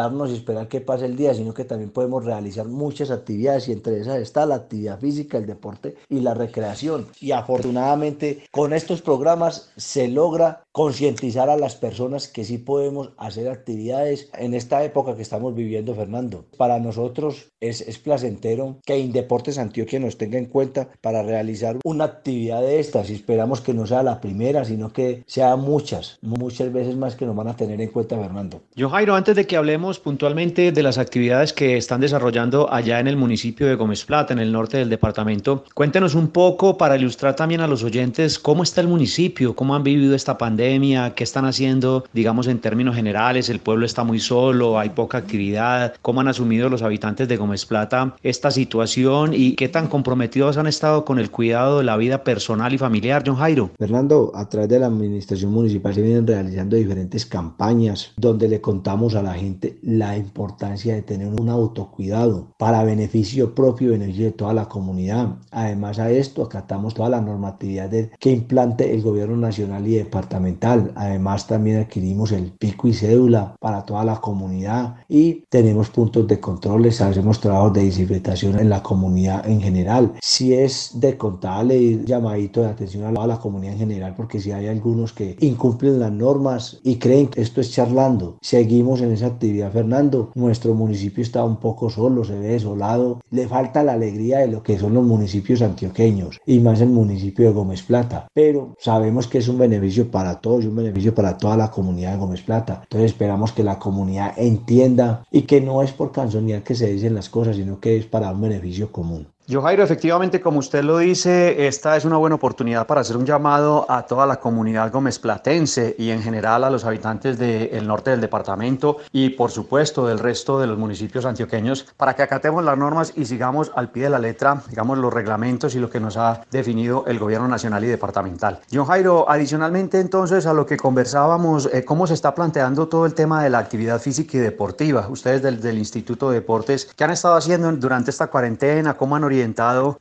sentarnos 0.09 0.31
y 0.31 0.35
esperar 0.35 0.67
que 0.67 0.81
pase 0.81 1.05
el 1.05 1.15
día, 1.15 1.33
sino 1.33 1.53
que 1.53 1.65
también 1.65 1.91
podemos 1.91 2.25
realizar 2.25 2.67
muchas 2.67 3.11
actividades 3.11 3.67
y 3.67 3.73
entre 3.73 3.99
esas 3.99 4.17
está 4.19 4.45
la 4.45 4.55
actividad 4.55 4.99
física, 4.99 5.37
el 5.37 5.45
deporte 5.45 5.95
y 6.09 6.21
la 6.21 6.33
recreación. 6.33 7.07
Y 7.19 7.31
afortunadamente 7.31 8.43
con 8.51 8.73
estos 8.73 9.01
programas 9.01 9.71
se 9.77 10.07
logra 10.07 10.63
concientizar 10.71 11.49
a 11.49 11.57
las 11.57 11.75
personas 11.75 12.27
que 12.27 12.45
sí 12.45 12.57
podemos 12.57 13.11
hacer 13.17 13.49
actividades 13.49 14.29
en 14.37 14.53
esta 14.53 14.83
época 14.83 15.15
que 15.15 15.21
estamos 15.21 15.53
viviendo, 15.55 15.93
Fernando. 15.93 16.45
Para 16.57 16.79
nosotros 16.79 17.51
es, 17.59 17.81
es 17.81 17.97
placentero 17.97 18.77
que 18.85 18.97
Indeportes 18.97 19.57
Antioquia 19.57 19.99
nos 19.99 20.17
tenga 20.17 20.37
en 20.37 20.45
cuenta 20.45 20.87
para 21.01 21.23
realizar 21.23 21.77
una 21.83 22.05
actividad 22.05 22.61
de 22.61 22.79
estas 22.79 23.09
y 23.09 23.15
esperamos 23.15 23.61
que 23.61 23.73
no 23.73 23.85
sea 23.85 24.03
la 24.03 24.21
primera, 24.21 24.63
sino 24.63 24.93
que 24.93 25.23
sea 25.27 25.55
muchas, 25.55 26.17
muchas 26.21 26.71
veces 26.71 26.95
más 26.95 27.15
que 27.15 27.25
nos 27.25 27.35
van 27.35 27.49
a 27.49 27.55
tener 27.55 27.81
en 27.81 27.89
cuenta, 27.89 28.17
Fernando. 28.17 28.61
Yo, 28.75 28.89
Jairo, 28.89 29.15
antes 29.15 29.35
de 29.35 29.45
que 29.45 29.57
puntualmente 29.99 30.71
de 30.71 30.83
las 30.83 30.97
actividades 30.97 31.53
que 31.53 31.77
están 31.77 32.01
desarrollando 32.01 32.71
allá 32.71 32.99
en 32.99 33.07
el 33.07 33.17
municipio 33.17 33.67
de 33.67 33.75
Gómez 33.75 34.05
Plata, 34.05 34.33
en 34.33 34.39
el 34.39 34.51
norte 34.51 34.77
del 34.77 34.89
departamento, 34.89 35.65
cuéntenos 35.73 36.15
un 36.15 36.29
poco 36.29 36.77
para 36.77 36.97
ilustrar 36.97 37.35
también 37.35 37.61
a 37.61 37.67
los 37.67 37.83
oyentes 37.83 38.39
cómo 38.39 38.63
está 38.63 38.81
el 38.81 38.87
municipio, 38.87 39.55
cómo 39.55 39.75
han 39.75 39.83
vivido 39.83 40.15
esta 40.15 40.37
pandemia, 40.37 41.13
qué 41.15 41.23
están 41.23 41.45
haciendo, 41.45 42.05
digamos, 42.13 42.47
en 42.47 42.59
términos 42.59 42.95
generales, 42.95 43.49
el 43.49 43.59
pueblo 43.59 43.85
está 43.85 44.03
muy 44.03 44.19
solo, 44.19 44.79
hay 44.79 44.89
poca 44.89 45.17
actividad, 45.17 45.93
cómo 46.01 46.21
han 46.21 46.27
asumido 46.27 46.69
los 46.69 46.81
habitantes 46.81 47.27
de 47.27 47.37
Gómez 47.37 47.65
Plata 47.65 48.15
esta 48.23 48.51
situación 48.51 49.33
y 49.33 49.55
qué 49.55 49.69
tan 49.69 49.87
comprometidos 49.87 50.57
han 50.57 50.67
estado 50.67 51.05
con 51.05 51.19
el 51.19 51.31
cuidado 51.31 51.79
de 51.79 51.83
la 51.83 51.97
vida 51.97 52.23
personal 52.23 52.73
y 52.73 52.77
familiar, 52.77 53.23
John 53.25 53.35
Jairo. 53.35 53.71
Fernando, 53.77 54.31
a 54.35 54.47
través 54.49 54.69
de 54.69 54.79
la 54.79 54.87
administración 54.87 55.51
municipal 55.51 55.93
se 55.93 56.01
vienen 56.01 56.27
realizando 56.27 56.75
diferentes 56.75 57.25
campañas 57.25 58.11
donde 58.17 58.47
le 58.47 58.61
contamos 58.61 59.15
a 59.15 59.23
la 59.23 59.33
gente 59.33 59.77
la 59.97 60.17
importancia 60.17 60.93
de 60.93 61.01
tener 61.01 61.27
un 61.27 61.49
autocuidado 61.49 62.47
para 62.57 62.83
beneficio 62.83 63.55
propio 63.55 63.89
y 63.89 63.91
beneficio 63.91 64.25
de 64.25 64.31
toda 64.31 64.53
la 64.53 64.67
comunidad. 64.67 65.37
Además 65.51 65.99
a 65.99 66.11
esto 66.11 66.43
acatamos 66.43 66.93
toda 66.93 67.09
la 67.09 67.21
normatividad 67.21 67.89
que 68.19 68.31
implante 68.31 68.93
el 68.93 69.01
gobierno 69.01 69.37
nacional 69.37 69.87
y 69.87 69.95
departamental. 69.95 70.91
Además 70.95 71.47
también 71.47 71.77
adquirimos 71.77 72.31
el 72.31 72.51
pico 72.51 72.87
y 72.87 72.93
cédula 72.93 73.55
para 73.59 73.83
toda 73.85 74.03
la 74.03 74.19
comunidad 74.19 74.95
y 75.07 75.45
tenemos 75.49 75.89
puntos 75.89 76.27
de 76.27 76.39
controles, 76.39 77.01
hacemos 77.01 77.39
trabajos 77.39 77.73
de 77.73 77.85
desinfectación 77.85 78.59
en 78.59 78.69
la 78.69 78.83
comunidad 78.83 79.47
en 79.47 79.61
general. 79.61 80.13
Si 80.21 80.53
es 80.53 80.91
de 80.95 81.17
contarle 81.17 82.03
llamadito 82.05 82.61
de 82.61 82.67
atención 82.67 83.05
a 83.05 83.13
toda 83.13 83.27
la 83.27 83.39
comunidad 83.39 83.73
en 83.73 83.79
general 83.79 84.13
porque 84.15 84.39
si 84.39 84.51
hay 84.51 84.67
algunos 84.67 85.13
que 85.13 85.37
incumplen 85.39 85.99
las 85.99 86.11
normas 86.11 86.79
y 86.83 86.97
creen 86.97 87.27
que 87.27 87.41
esto 87.41 87.61
es 87.61 87.71
charlando, 87.71 88.37
seguimos 88.41 89.01
en 89.01 89.11
esa 89.11 89.27
actividad 89.27 89.71
Fernando. 89.79 90.31
Nuestro 90.35 90.73
municipio 90.73 91.23
está 91.23 91.43
un 91.43 91.57
poco 91.57 91.89
solo, 91.89 92.25
se 92.25 92.37
ve 92.37 92.47
desolado, 92.49 93.21
le 93.31 93.47
falta 93.47 93.81
la 93.81 93.93
alegría 93.93 94.39
de 94.39 94.47
lo 94.47 94.61
que 94.61 94.77
son 94.77 94.93
los 94.93 95.05
municipios 95.05 95.61
antioqueños 95.61 96.39
y 96.45 96.59
más 96.59 96.81
el 96.81 96.89
municipio 96.89 97.45
de 97.45 97.53
Gómez 97.53 97.81
Plata, 97.83 98.27
pero 98.33 98.75
sabemos 98.77 99.27
que 99.27 99.37
es 99.37 99.47
un 99.47 99.57
beneficio 99.57 100.11
para 100.11 100.41
todos 100.41 100.65
y 100.65 100.67
un 100.67 100.75
beneficio 100.75 101.15
para 101.15 101.37
toda 101.37 101.55
la 101.55 101.71
comunidad 101.71 102.11
de 102.11 102.19
Gómez 102.19 102.41
Plata. 102.41 102.81
Entonces 102.83 103.11
esperamos 103.11 103.53
que 103.53 103.63
la 103.63 103.79
comunidad 103.79 104.33
entienda 104.37 105.23
y 105.31 105.43
que 105.43 105.61
no 105.61 105.81
es 105.81 105.93
por 105.93 106.11
canzonear 106.11 106.63
que 106.63 106.75
se 106.75 106.91
dicen 106.91 107.15
las 107.15 107.29
cosas, 107.29 107.55
sino 107.55 107.79
que 107.79 107.95
es 107.95 108.05
para 108.05 108.31
un 108.31 108.41
beneficio 108.41 108.91
común. 108.91 109.27
Yo, 109.49 109.63
Jairo, 109.63 109.83
efectivamente, 109.83 110.41
como 110.41 110.59
usted 110.59 110.83
lo 110.83 110.99
dice, 110.99 111.65
esta 111.65 111.97
es 111.97 112.05
una 112.05 112.17
buena 112.17 112.35
oportunidad 112.35 112.85
para 112.85 113.01
hacer 113.01 113.17
un 113.17 113.25
llamado 113.25 113.87
a 113.89 114.03
toda 114.03 114.27
la 114.27 114.39
comunidad 114.39 114.91
gómez 114.91 115.17
platense 115.17 115.95
y 115.97 116.11
en 116.11 116.21
general 116.21 116.63
a 116.63 116.69
los 116.69 116.85
habitantes 116.85 117.39
del 117.39 117.87
norte 117.87 118.11
del 118.11 118.21
departamento 118.21 118.97
y, 119.11 119.31
por 119.31 119.49
supuesto, 119.49 120.05
del 120.05 120.19
resto 120.19 120.59
de 120.59 120.67
los 120.67 120.77
municipios 120.77 121.25
antioqueños 121.25 121.87
para 121.97 122.15
que 122.15 122.21
acatemos 122.21 122.63
las 122.63 122.77
normas 122.77 123.13
y 123.15 123.25
sigamos 123.25 123.71
al 123.75 123.89
pie 123.89 124.03
de 124.03 124.11
la 124.11 124.19
letra, 124.19 124.61
digamos, 124.69 124.99
los 124.99 125.11
reglamentos 125.11 125.73
y 125.73 125.79
lo 125.79 125.89
que 125.89 125.99
nos 125.99 126.15
ha 126.15 126.41
definido 126.51 127.05
el 127.07 127.17
gobierno 127.17 127.47
nacional 127.47 127.83
y 127.83 127.87
departamental. 127.87 128.59
John 128.71 128.85
Jairo, 128.85 129.27
adicionalmente 129.27 129.99
entonces 129.99 130.45
a 130.45 130.53
lo 130.53 130.67
que 130.67 130.77
conversábamos, 130.77 131.67
eh, 131.73 131.83
¿cómo 131.83 132.05
se 132.05 132.13
está 132.13 132.35
planteando 132.35 132.87
todo 132.87 133.07
el 133.07 133.15
tema 133.15 133.43
de 133.43 133.49
la 133.49 133.57
actividad 133.57 133.99
física 133.99 134.37
y 134.37 134.41
deportiva? 134.41 135.07
Ustedes 135.09 135.41
del, 135.41 135.59
del 135.59 135.79
Instituto 135.79 136.29
de 136.29 136.35
Deportes, 136.35 136.87
¿qué 136.95 137.03
han 137.03 137.09
estado 137.09 137.33
haciendo 137.33 137.71
durante 137.71 138.11
esta 138.11 138.27
cuarentena? 138.27 138.93
¿Cómo 138.93 139.15
han 139.15 139.23
orientado 139.23 139.38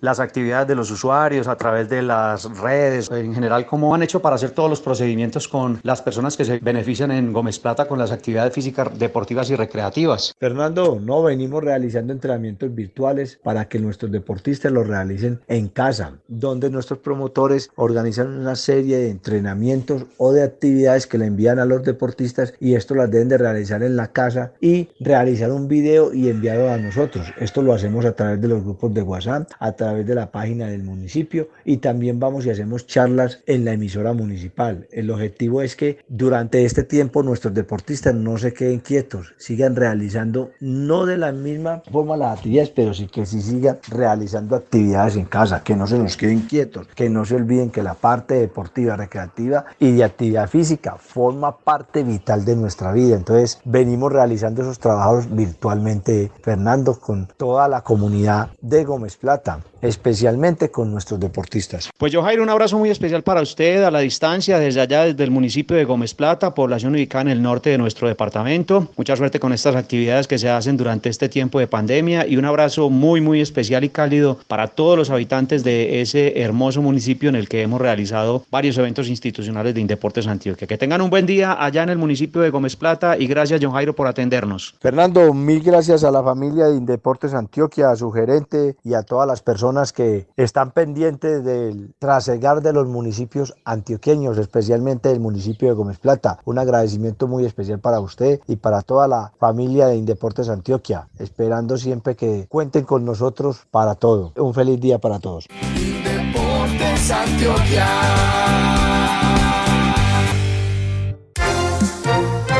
las 0.00 0.20
actividades 0.20 0.68
de 0.68 0.74
los 0.74 0.90
usuarios 0.90 1.46
a 1.48 1.56
través 1.56 1.88
de 1.88 2.02
las 2.02 2.44
redes, 2.58 3.10
en 3.10 3.34
general, 3.34 3.66
cómo 3.66 3.94
han 3.94 4.02
hecho 4.02 4.20
para 4.20 4.36
hacer 4.36 4.50
todos 4.50 4.68
los 4.68 4.80
procedimientos 4.80 5.46
con 5.46 5.78
las 5.82 6.02
personas 6.02 6.36
que 6.36 6.44
se 6.44 6.58
benefician 6.58 7.10
en 7.10 7.32
Gómez 7.32 7.58
Plata 7.58 7.86
con 7.86 7.98
las 7.98 8.10
actividades 8.10 8.52
físicas, 8.52 8.98
deportivas 8.98 9.50
y 9.50 9.56
recreativas. 9.56 10.34
Fernando, 10.38 10.98
no 11.00 11.22
venimos 11.22 11.62
realizando 11.62 12.12
entrenamientos 12.12 12.74
virtuales 12.74 13.38
para 13.42 13.68
que 13.68 13.78
nuestros 13.78 14.10
deportistas 14.10 14.72
los 14.72 14.86
realicen 14.86 15.40
en 15.48 15.68
casa, 15.68 16.14
donde 16.26 16.70
nuestros 16.70 16.98
promotores 16.98 17.70
organizan 17.76 18.28
una 18.28 18.56
serie 18.56 18.98
de 18.98 19.10
entrenamientos 19.10 20.04
o 20.16 20.32
de 20.32 20.42
actividades 20.42 21.06
que 21.06 21.18
le 21.18 21.26
envían 21.26 21.58
a 21.58 21.64
los 21.64 21.82
deportistas 21.82 22.54
y 22.60 22.74
esto 22.74 22.94
las 22.94 23.10
deben 23.10 23.28
de 23.28 23.38
realizar 23.38 23.82
en 23.82 23.96
la 23.96 24.08
casa 24.08 24.52
y 24.60 24.88
realizar 25.00 25.52
un 25.52 25.68
video 25.68 26.12
y 26.12 26.28
enviarlo 26.28 26.70
a 26.70 26.78
nosotros. 26.78 27.26
Esto 27.38 27.62
lo 27.62 27.72
hacemos 27.72 28.04
a 28.04 28.12
través 28.12 28.40
de 28.40 28.48
los 28.48 28.64
grupos 28.64 28.92
de 28.94 29.02
WhatsApp 29.02 29.27
a 29.58 29.72
través 29.72 30.06
de 30.06 30.14
la 30.14 30.30
página 30.30 30.66
del 30.68 30.82
municipio 30.82 31.48
y 31.64 31.78
también 31.78 32.18
vamos 32.18 32.46
y 32.46 32.50
hacemos 32.50 32.86
charlas 32.86 33.42
en 33.46 33.64
la 33.64 33.72
emisora 33.72 34.12
municipal. 34.12 34.86
El 34.90 35.10
objetivo 35.10 35.62
es 35.62 35.76
que 35.76 35.98
durante 36.08 36.64
este 36.64 36.82
tiempo 36.84 37.22
nuestros 37.22 37.54
deportistas 37.54 38.14
no 38.14 38.38
se 38.38 38.52
queden 38.52 38.80
quietos, 38.80 39.34
sigan 39.36 39.76
realizando 39.76 40.50
no 40.60 41.06
de 41.06 41.18
la 41.18 41.32
misma 41.32 41.82
forma 41.90 42.16
las 42.16 42.38
actividades, 42.38 42.70
pero 42.70 42.94
sí 42.94 43.06
que 43.06 43.26
sí 43.26 43.42
sigan 43.42 43.78
realizando 43.88 44.56
actividades 44.56 45.16
en 45.16 45.26
casa, 45.26 45.62
que 45.62 45.76
no 45.76 45.86
se 45.86 45.98
nos 45.98 46.16
queden 46.16 46.42
quietos, 46.42 46.86
que 46.94 47.10
no 47.10 47.24
se 47.24 47.34
olviden 47.34 47.70
que 47.70 47.82
la 47.82 47.94
parte 47.94 48.34
deportiva, 48.34 48.96
recreativa 48.96 49.66
y 49.78 49.92
de 49.92 50.04
actividad 50.04 50.48
física 50.48 50.96
forma 50.96 51.58
parte 51.58 52.02
vital 52.02 52.44
de 52.44 52.56
nuestra 52.56 52.92
vida. 52.92 53.16
Entonces 53.16 53.60
venimos 53.64 54.12
realizando 54.12 54.62
esos 54.62 54.78
trabajos 54.78 55.34
virtualmente, 55.34 56.30
Fernando, 56.42 56.98
con 56.98 57.28
toda 57.36 57.68
la 57.68 57.82
comunidad 57.82 58.50
de 58.60 58.84
Gómez 58.84 59.17
Plata 59.20 59.60
especialmente 59.82 60.70
con 60.70 60.90
nuestros 60.90 61.20
deportistas. 61.20 61.90
Pues 61.96 62.12
yo 62.12 62.22
Jairo, 62.22 62.42
un 62.42 62.48
abrazo 62.48 62.78
muy 62.78 62.90
especial 62.90 63.22
para 63.22 63.42
usted 63.42 63.82
a 63.82 63.90
la 63.90 64.00
distancia 64.00 64.58
desde 64.58 64.80
allá, 64.80 65.04
desde 65.04 65.24
el 65.24 65.30
municipio 65.30 65.76
de 65.76 65.84
Gómez 65.84 66.14
Plata, 66.14 66.54
población 66.54 66.94
ubicada 66.94 67.22
en 67.22 67.28
el 67.28 67.42
norte 67.42 67.70
de 67.70 67.78
nuestro 67.78 68.08
departamento. 68.08 68.88
Mucha 68.96 69.16
suerte 69.16 69.40
con 69.40 69.52
estas 69.52 69.76
actividades 69.76 70.26
que 70.26 70.38
se 70.38 70.48
hacen 70.48 70.76
durante 70.76 71.08
este 71.08 71.28
tiempo 71.28 71.58
de 71.58 71.66
pandemia 71.66 72.26
y 72.26 72.36
un 72.36 72.44
abrazo 72.44 72.90
muy, 72.90 73.20
muy 73.20 73.40
especial 73.40 73.84
y 73.84 73.88
cálido 73.88 74.38
para 74.46 74.68
todos 74.68 74.96
los 74.96 75.10
habitantes 75.10 75.64
de 75.64 76.00
ese 76.00 76.40
hermoso 76.40 76.82
municipio 76.82 77.28
en 77.28 77.36
el 77.36 77.48
que 77.48 77.62
hemos 77.62 77.80
realizado 77.80 78.44
varios 78.50 78.78
eventos 78.78 79.08
institucionales 79.08 79.74
de 79.74 79.80
Indeportes 79.80 80.26
Antioquia. 80.26 80.66
Que 80.66 80.78
tengan 80.78 81.00
un 81.00 81.10
buen 81.10 81.26
día 81.26 81.62
allá 81.62 81.82
en 81.82 81.90
el 81.90 81.98
municipio 81.98 82.40
de 82.40 82.50
Gómez 82.50 82.76
Plata 82.76 83.16
y 83.16 83.26
gracias, 83.26 83.60
John 83.62 83.72
Jairo, 83.72 83.94
por 83.94 84.06
atendernos. 84.06 84.74
Fernando, 84.80 85.32
mil 85.32 85.62
gracias 85.62 86.04
a 86.04 86.10
la 86.10 86.22
familia 86.22 86.66
de 86.66 86.76
Indeportes 86.76 87.34
Antioquia, 87.34 87.90
a 87.90 87.96
su 87.96 88.10
gerente 88.10 88.76
y 88.84 88.94
a 88.94 88.97
todas 89.02 89.26
las 89.26 89.42
personas 89.42 89.92
que 89.92 90.28
están 90.36 90.72
pendientes 90.72 91.44
del 91.44 91.94
trasegar 91.98 92.62
de 92.62 92.72
los 92.72 92.86
municipios 92.86 93.54
antioqueños, 93.64 94.38
especialmente 94.38 95.08
del 95.08 95.20
municipio 95.20 95.68
de 95.68 95.74
Gómez 95.74 95.98
Plata. 95.98 96.38
Un 96.44 96.58
agradecimiento 96.58 97.26
muy 97.26 97.44
especial 97.44 97.78
para 97.80 98.00
usted 98.00 98.40
y 98.46 98.56
para 98.56 98.82
toda 98.82 99.08
la 99.08 99.32
familia 99.38 99.86
de 99.86 99.96
Indeportes 99.96 100.48
Antioquia, 100.48 101.08
esperando 101.18 101.76
siempre 101.76 102.16
que 102.16 102.46
cuenten 102.48 102.84
con 102.84 103.04
nosotros 103.04 103.66
para 103.70 103.94
todo. 103.94 104.32
Un 104.36 104.54
feliz 104.54 104.80
día 104.80 104.98
para 104.98 105.18
todos. 105.18 105.46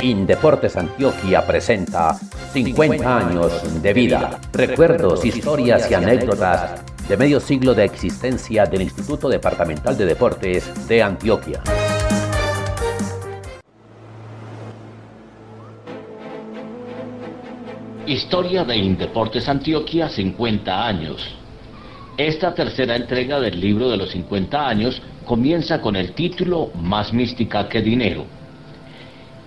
Indeportes 0.09 0.75
Antioquia 0.75 1.47
presenta 1.47 2.15
50 2.15 3.19
años 3.19 3.83
de 3.83 3.93
vida, 3.93 4.41
recuerdos, 4.55 5.23
historias 5.23 5.91
y 5.91 5.95
anécdotas 5.95 6.83
de 7.07 7.17
medio 7.19 7.39
siglo 7.41 7.75
de 7.75 7.85
existencia 7.85 8.65
del 8.65 8.83
Instituto 8.83 9.29
Departamental 9.29 9.99
de 9.99 10.07
Deportes 10.07 10.89
de 10.89 11.03
Antioquia. 11.03 11.63
Historia 18.07 18.65
de 18.65 18.77
Indeportes 18.79 19.47
Antioquia 19.47 20.09
50 20.09 20.87
años. 20.87 21.37
Esta 22.17 22.55
tercera 22.55 22.97
entrega 22.97 23.39
del 23.41 23.61
libro 23.61 23.91
de 23.91 23.99
los 23.99 24.11
50 24.13 24.69
años 24.69 25.03
comienza 25.27 25.83
con 25.83 25.97
el 25.97 26.15
título 26.15 26.71
Más 26.75 27.13
mística 27.13 27.69
que 27.69 27.83
dinero. 27.83 28.38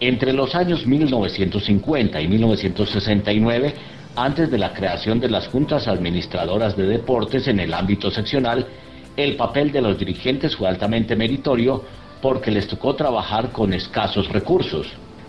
Entre 0.01 0.33
los 0.33 0.55
años 0.55 0.87
1950 0.87 2.19
y 2.19 2.27
1969 2.27 3.73
antes 4.15 4.49
de 4.49 4.57
la 4.57 4.73
creación 4.73 5.19
de 5.19 5.29
las 5.29 5.47
juntas 5.47 5.87
administradoras 5.87 6.75
de 6.75 6.87
deportes 6.87 7.47
en 7.47 7.59
el 7.59 7.71
ámbito 7.71 8.09
seccional, 8.09 8.65
el 9.15 9.35
papel 9.35 9.71
de 9.71 9.79
los 9.79 9.99
dirigentes 9.99 10.55
fue 10.55 10.67
altamente 10.67 11.15
meritorio 11.15 11.83
porque 12.19 12.49
les 12.49 12.67
tocó 12.67 12.95
trabajar 12.95 13.51
con 13.51 13.73
escasos 13.73 14.27
recursos. 14.29 14.87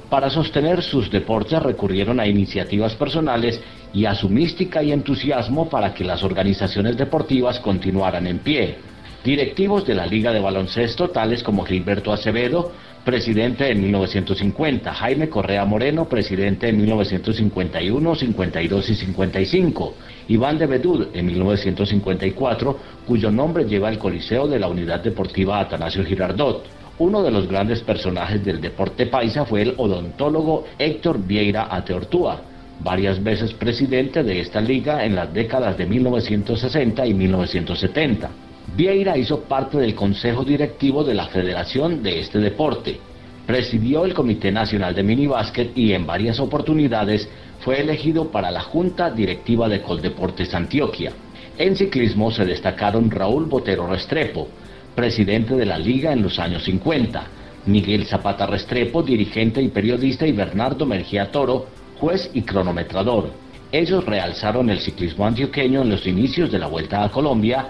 Para 0.08 0.30
sostener 0.30 0.82
sus 0.82 1.10
deportes 1.10 1.62
recurrieron 1.62 2.18
a 2.18 2.26
iniciativas 2.26 2.94
personales 2.94 3.60
y 3.92 4.06
a 4.06 4.14
su 4.14 4.30
mística 4.30 4.82
y 4.82 4.92
entusiasmo 4.92 5.68
para 5.68 5.92
que 5.92 6.04
las 6.04 6.22
organizaciones 6.22 6.96
deportivas 6.96 7.60
continuaran 7.60 8.26
en 8.26 8.38
pie. 8.38 8.78
Directivos 9.22 9.86
de 9.86 9.94
la 9.94 10.06
Liga 10.06 10.32
de 10.32 10.40
Baloncesto, 10.40 11.10
tales 11.10 11.42
como 11.42 11.64
Gilberto 11.64 12.10
Acevedo, 12.12 12.72
presidente 13.04 13.68
en 13.70 13.80
1950, 13.80 14.94
Jaime 14.94 15.28
Correa 15.28 15.64
Moreno, 15.64 16.08
presidente 16.08 16.68
en 16.68 16.76
1951, 16.78 18.14
52 18.14 18.90
y 18.90 18.94
55, 18.94 19.94
Iván 20.28 20.58
de 20.58 20.66
Bedud 20.66 21.08
en 21.12 21.26
1954, 21.26 22.78
cuyo 23.06 23.30
nombre 23.30 23.64
lleva 23.64 23.88
el 23.88 23.98
Coliseo 23.98 24.46
de 24.46 24.60
la 24.60 24.68
Unidad 24.68 25.00
Deportiva 25.00 25.58
Atanasio 25.58 26.04
Girardot. 26.04 26.64
Uno 26.98 27.22
de 27.22 27.32
los 27.32 27.48
grandes 27.48 27.80
personajes 27.80 28.44
del 28.44 28.60
deporte 28.60 29.06
paisa 29.06 29.44
fue 29.44 29.62
el 29.62 29.74
odontólogo 29.76 30.66
Héctor 30.78 31.18
Vieira 31.26 31.66
Ateortúa, 31.74 32.42
varias 32.80 33.22
veces 33.22 33.52
presidente 33.54 34.22
de 34.22 34.40
esta 34.40 34.60
liga 34.60 35.04
en 35.04 35.16
las 35.16 35.32
décadas 35.32 35.76
de 35.76 35.86
1960 35.86 37.04
y 37.06 37.14
1970. 37.14 38.30
Vieira 38.76 39.18
hizo 39.18 39.40
parte 39.40 39.76
del 39.76 39.94
consejo 39.94 40.44
directivo 40.44 41.04
de 41.04 41.14
la 41.14 41.26
federación 41.26 42.02
de 42.02 42.20
este 42.20 42.38
deporte. 42.38 42.98
Presidió 43.46 44.04
el 44.04 44.14
Comité 44.14 44.50
Nacional 44.50 44.94
de 44.94 45.02
Minibásquet 45.02 45.76
y 45.76 45.92
en 45.92 46.06
varias 46.06 46.40
oportunidades 46.40 47.28
fue 47.60 47.80
elegido 47.80 48.30
para 48.30 48.50
la 48.50 48.60
Junta 48.60 49.10
Directiva 49.10 49.68
de 49.68 49.82
Coldeportes 49.82 50.54
Antioquia. 50.54 51.12
En 51.58 51.76
ciclismo 51.76 52.30
se 52.30 52.46
destacaron 52.46 53.10
Raúl 53.10 53.44
Botero 53.44 53.86
Restrepo, 53.86 54.48
presidente 54.94 55.54
de 55.54 55.66
la 55.66 55.76
liga 55.76 56.12
en 56.12 56.22
los 56.22 56.38
años 56.38 56.64
50, 56.64 57.24
Miguel 57.66 58.06
Zapata 58.06 58.46
Restrepo, 58.46 59.02
dirigente 59.02 59.60
y 59.60 59.68
periodista, 59.68 60.26
y 60.26 60.32
Bernardo 60.32 60.86
Mergía 60.86 61.30
Toro, 61.30 61.66
juez 61.98 62.30
y 62.32 62.42
cronometrador. 62.42 63.30
Ellos 63.70 64.04
realzaron 64.04 64.70
el 64.70 64.80
ciclismo 64.80 65.26
antioqueño 65.26 65.82
en 65.82 65.90
los 65.90 66.06
inicios 66.06 66.50
de 66.50 66.58
la 66.58 66.68
Vuelta 66.68 67.04
a 67.04 67.10
Colombia 67.10 67.68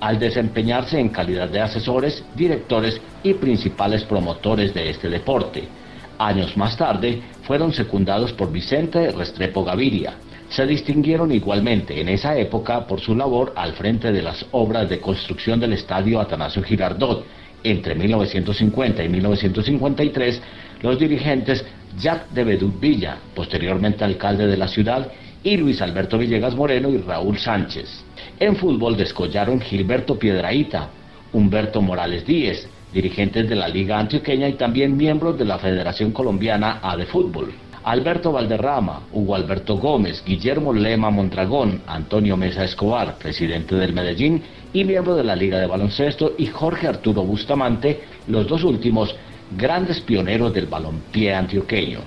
al 0.00 0.18
desempeñarse 0.18 0.98
en 0.98 1.10
calidad 1.10 1.48
de 1.48 1.60
asesores, 1.60 2.24
directores 2.34 3.00
y 3.22 3.34
principales 3.34 4.04
promotores 4.04 4.72
de 4.74 4.90
este 4.90 5.08
deporte. 5.08 5.68
Años 6.18 6.56
más 6.56 6.76
tarde 6.76 7.22
fueron 7.42 7.72
secundados 7.72 8.32
por 8.32 8.50
Vicente 8.50 9.10
Restrepo 9.10 9.64
Gaviria. 9.64 10.14
Se 10.48 10.66
distinguieron 10.66 11.30
igualmente 11.32 12.00
en 12.00 12.08
esa 12.08 12.36
época 12.36 12.86
por 12.86 13.00
su 13.00 13.14
labor 13.14 13.52
al 13.56 13.72
frente 13.74 14.10
de 14.10 14.22
las 14.22 14.44
obras 14.50 14.88
de 14.88 15.00
construcción 15.00 15.60
del 15.60 15.74
estadio 15.74 16.20
Atanasio 16.20 16.62
Girardot. 16.62 17.24
Entre 17.62 17.94
1950 17.94 19.04
y 19.04 19.08
1953, 19.08 20.42
los 20.82 20.98
dirigentes 20.98 21.64
Jacques 21.98 22.34
de 22.34 22.44
Bedut 22.44 22.80
Villa, 22.80 23.18
posteriormente 23.34 24.04
alcalde 24.04 24.46
de 24.46 24.56
la 24.56 24.68
ciudad, 24.68 25.10
y 25.42 25.56
Luis 25.56 25.80
Alberto 25.80 26.18
Villegas 26.18 26.54
Moreno 26.54 26.90
y 26.90 26.98
Raúl 26.98 27.38
Sánchez. 27.38 28.04
En 28.40 28.56
fútbol 28.56 28.96
descollaron 28.96 29.60
Gilberto 29.60 30.18
Piedraíta, 30.18 30.88
Humberto 31.34 31.82
Morales 31.82 32.24
Díez, 32.24 32.66
dirigentes 32.90 33.46
de 33.46 33.54
la 33.54 33.68
Liga 33.68 33.98
Antioqueña 33.98 34.48
y 34.48 34.54
también 34.54 34.96
miembros 34.96 35.38
de 35.38 35.44
la 35.44 35.58
Federación 35.58 36.10
Colombiana 36.10 36.80
A 36.82 36.96
de 36.96 37.04
Fútbol. 37.04 37.52
Alberto 37.84 38.32
Valderrama, 38.32 39.02
Hugo 39.12 39.34
Alberto 39.34 39.76
Gómez, 39.76 40.24
Guillermo 40.24 40.72
Lema 40.72 41.10
Mondragón, 41.10 41.82
Antonio 41.86 42.38
Mesa 42.38 42.64
Escobar, 42.64 43.18
presidente 43.18 43.74
del 43.74 43.92
Medellín 43.92 44.42
y 44.72 44.84
miembro 44.84 45.16
de 45.16 45.24
la 45.24 45.36
Liga 45.36 45.58
de 45.58 45.66
Baloncesto, 45.66 46.32
y 46.38 46.46
Jorge 46.46 46.86
Arturo 46.86 47.22
Bustamante, 47.22 48.00
los 48.26 48.48
dos 48.48 48.64
últimos 48.64 49.14
grandes 49.54 50.00
pioneros 50.00 50.54
del 50.54 50.64
balompié 50.64 51.34
antioqueño. 51.34 51.98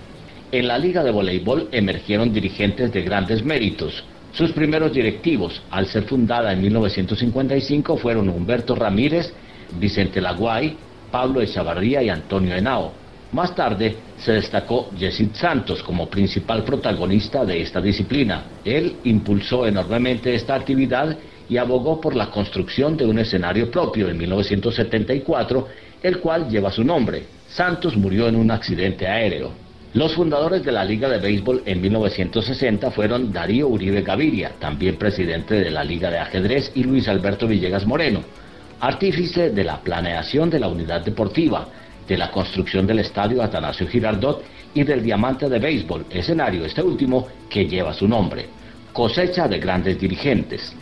En 0.51 0.67
la 0.67 0.79
Liga 0.79 1.03
de 1.03 1.11
Voleibol 1.11 1.69
emergieron 1.71 2.33
dirigentes 2.33 2.91
de 2.91 3.03
grandes 3.03 3.45
méritos. 3.45 4.03
Sus 4.33 4.51
primeros 4.51 4.91
directivos, 4.91 5.61
al 5.69 5.85
ser 5.85 6.05
fundada 6.05 6.51
en 6.51 6.61
1955, 6.61 7.97
fueron 7.97 8.29
Humberto 8.29 8.73
Ramírez, 8.73 9.31
Vicente 9.79 10.19
Laguay, 10.19 10.75
Pablo 11.11 11.39
Echavarría 11.39 12.01
y 12.01 12.09
Antonio 12.09 12.55
Henao. 12.55 12.93
Más 13.31 13.53
tarde 13.53 13.95
se 14.17 14.33
destacó 14.33 14.89
Yesid 14.97 15.33
Santos 15.33 15.83
como 15.83 16.09
principal 16.09 16.63
protagonista 16.63 17.45
de 17.45 17.61
esta 17.61 17.79
disciplina. 17.79 18.45
Él 18.65 18.95
impulsó 19.03 19.67
enormemente 19.67 20.33
esta 20.33 20.55
actividad 20.55 21.15
y 21.47 21.57
abogó 21.57 22.01
por 22.01 22.15
la 22.15 22.31
construcción 22.31 22.97
de 22.97 23.05
un 23.05 23.19
escenario 23.19 23.69
propio 23.69 24.09
en 24.09 24.17
1974, 24.17 25.67
el 26.01 26.17
cual 26.19 26.49
lleva 26.49 26.71
su 26.71 26.83
nombre. 26.83 27.23
Santos 27.47 27.95
murió 27.95 28.27
en 28.27 28.35
un 28.35 28.49
accidente 28.49 29.05
aéreo. 29.05 29.62
Los 29.93 30.15
fundadores 30.15 30.63
de 30.63 30.71
la 30.71 30.83
Liga 30.83 31.07
de 31.07 31.19
Béisbol 31.19 31.61
en 31.67 31.79
1960 31.79 32.89
fueron 32.89 33.31
Darío 33.31 33.67
Uribe 33.67 34.01
Gaviria, 34.01 34.53
también 34.57 34.95
presidente 34.95 35.53
de 35.53 35.69
la 35.69 35.83
Liga 35.83 36.09
de 36.09 36.17
Ajedrez, 36.17 36.71
y 36.73 36.83
Luis 36.83 37.07
Alberto 37.07 37.47
Villegas 37.47 37.85
Moreno, 37.85 38.21
artífice 38.79 39.51
de 39.51 39.63
la 39.63 39.79
planeación 39.81 40.49
de 40.49 40.59
la 40.59 40.67
unidad 40.67 41.01
deportiva, 41.05 41.67
de 42.07 42.17
la 42.17 42.31
construcción 42.31 42.87
del 42.87 42.99
estadio 42.99 43.43
Atanasio 43.43 43.87
Girardot 43.87 44.43
y 44.73 44.81
del 44.81 45.03
diamante 45.03 45.47
de 45.47 45.59
béisbol, 45.59 46.07
escenario 46.09 46.65
este 46.65 46.81
último 46.81 47.27
que 47.47 47.67
lleva 47.67 47.93
su 47.93 48.07
nombre. 48.07 48.47
Cosecha 48.93 49.47
de 49.47 49.59
grandes 49.59 49.99
dirigentes. 49.99 50.73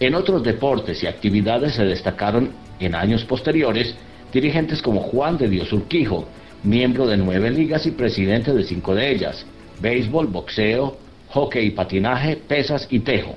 En 0.00 0.16
otros 0.16 0.42
deportes 0.42 1.04
y 1.04 1.06
actividades 1.06 1.74
se 1.74 1.84
destacaron 1.84 2.50
en 2.80 2.96
años 2.96 3.24
posteriores 3.24 3.94
dirigentes 4.32 4.82
como 4.82 5.02
Juan 5.02 5.38
de 5.38 5.48
Dios 5.48 5.72
Urquijo, 5.72 6.26
miembro 6.66 7.06
de 7.06 7.16
nueve 7.16 7.50
ligas 7.50 7.86
y 7.86 7.92
presidente 7.92 8.52
de 8.52 8.64
cinco 8.64 8.94
de 8.94 9.12
ellas, 9.12 9.46
béisbol, 9.80 10.26
boxeo, 10.26 10.96
hockey 11.28 11.66
y 11.66 11.70
patinaje, 11.70 12.36
pesas 12.36 12.88
y 12.90 13.00
tejo. 13.00 13.36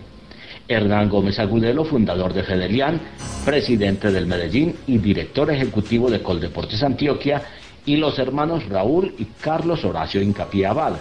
Hernán 0.68 1.10
Gómez 1.10 1.38
Agudelo, 1.39 1.86
fundador 1.86 2.34
de 2.34 2.44
Fedelian, 2.44 3.00
presidente 3.46 4.12
del 4.12 4.26
Medellín 4.26 4.76
y 4.88 4.98
director 4.98 5.52
ejecutivo 5.52 6.10
de 6.10 6.24
Coldeportes 6.24 6.82
Antioquia, 6.82 7.44
y 7.86 7.98
los 7.98 8.18
hermanos 8.18 8.68
Raúl 8.68 9.13
y 9.18 9.26
Carlos 9.26 9.86
Horacio 9.86 10.22
Incapié 10.22 10.65
Abad, 10.65 10.94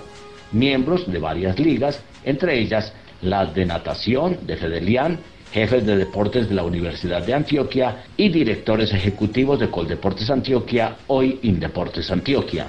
miembros 0.52 1.10
de 1.10 1.18
varias 1.18 1.58
ligas, 1.58 2.02
entre 2.24 2.58
ellas 2.60 2.92
las 3.22 3.54
de 3.54 3.64
natación 3.64 4.38
de 4.46 4.56
Fedelian, 4.56 5.18
jefes 5.52 5.84
de 5.86 5.96
deportes 5.96 6.48
de 6.48 6.54
la 6.54 6.64
Universidad 6.64 7.24
de 7.24 7.34
Antioquia 7.34 8.04
y 8.16 8.28
directores 8.28 8.92
ejecutivos 8.92 9.58
de 9.58 9.70
Coldeportes 9.70 10.28
Antioquia, 10.30 10.96
hoy 11.06 11.38
Indeportes 11.42 12.10
Antioquia. 12.10 12.66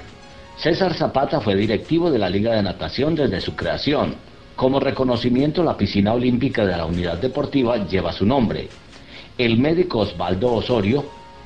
César 0.56 0.94
Zapata 0.94 1.40
fue 1.40 1.56
directivo 1.56 2.10
de 2.10 2.18
la 2.18 2.30
Liga 2.30 2.54
de 2.54 2.62
Natación 2.62 3.14
desde 3.14 3.40
su 3.40 3.54
creación. 3.54 4.14
Como 4.56 4.80
reconocimiento, 4.80 5.62
la 5.62 5.76
piscina 5.76 6.12
olímpica 6.12 6.66
de 6.66 6.76
la 6.76 6.84
unidad 6.84 7.18
deportiva 7.18 7.86
lleva 7.86 8.12
su 8.12 8.26
nombre. 8.26 8.68
El 9.38 9.58
médico 9.58 10.00
Osvaldo 10.00 10.52
Osorio, 10.52 11.04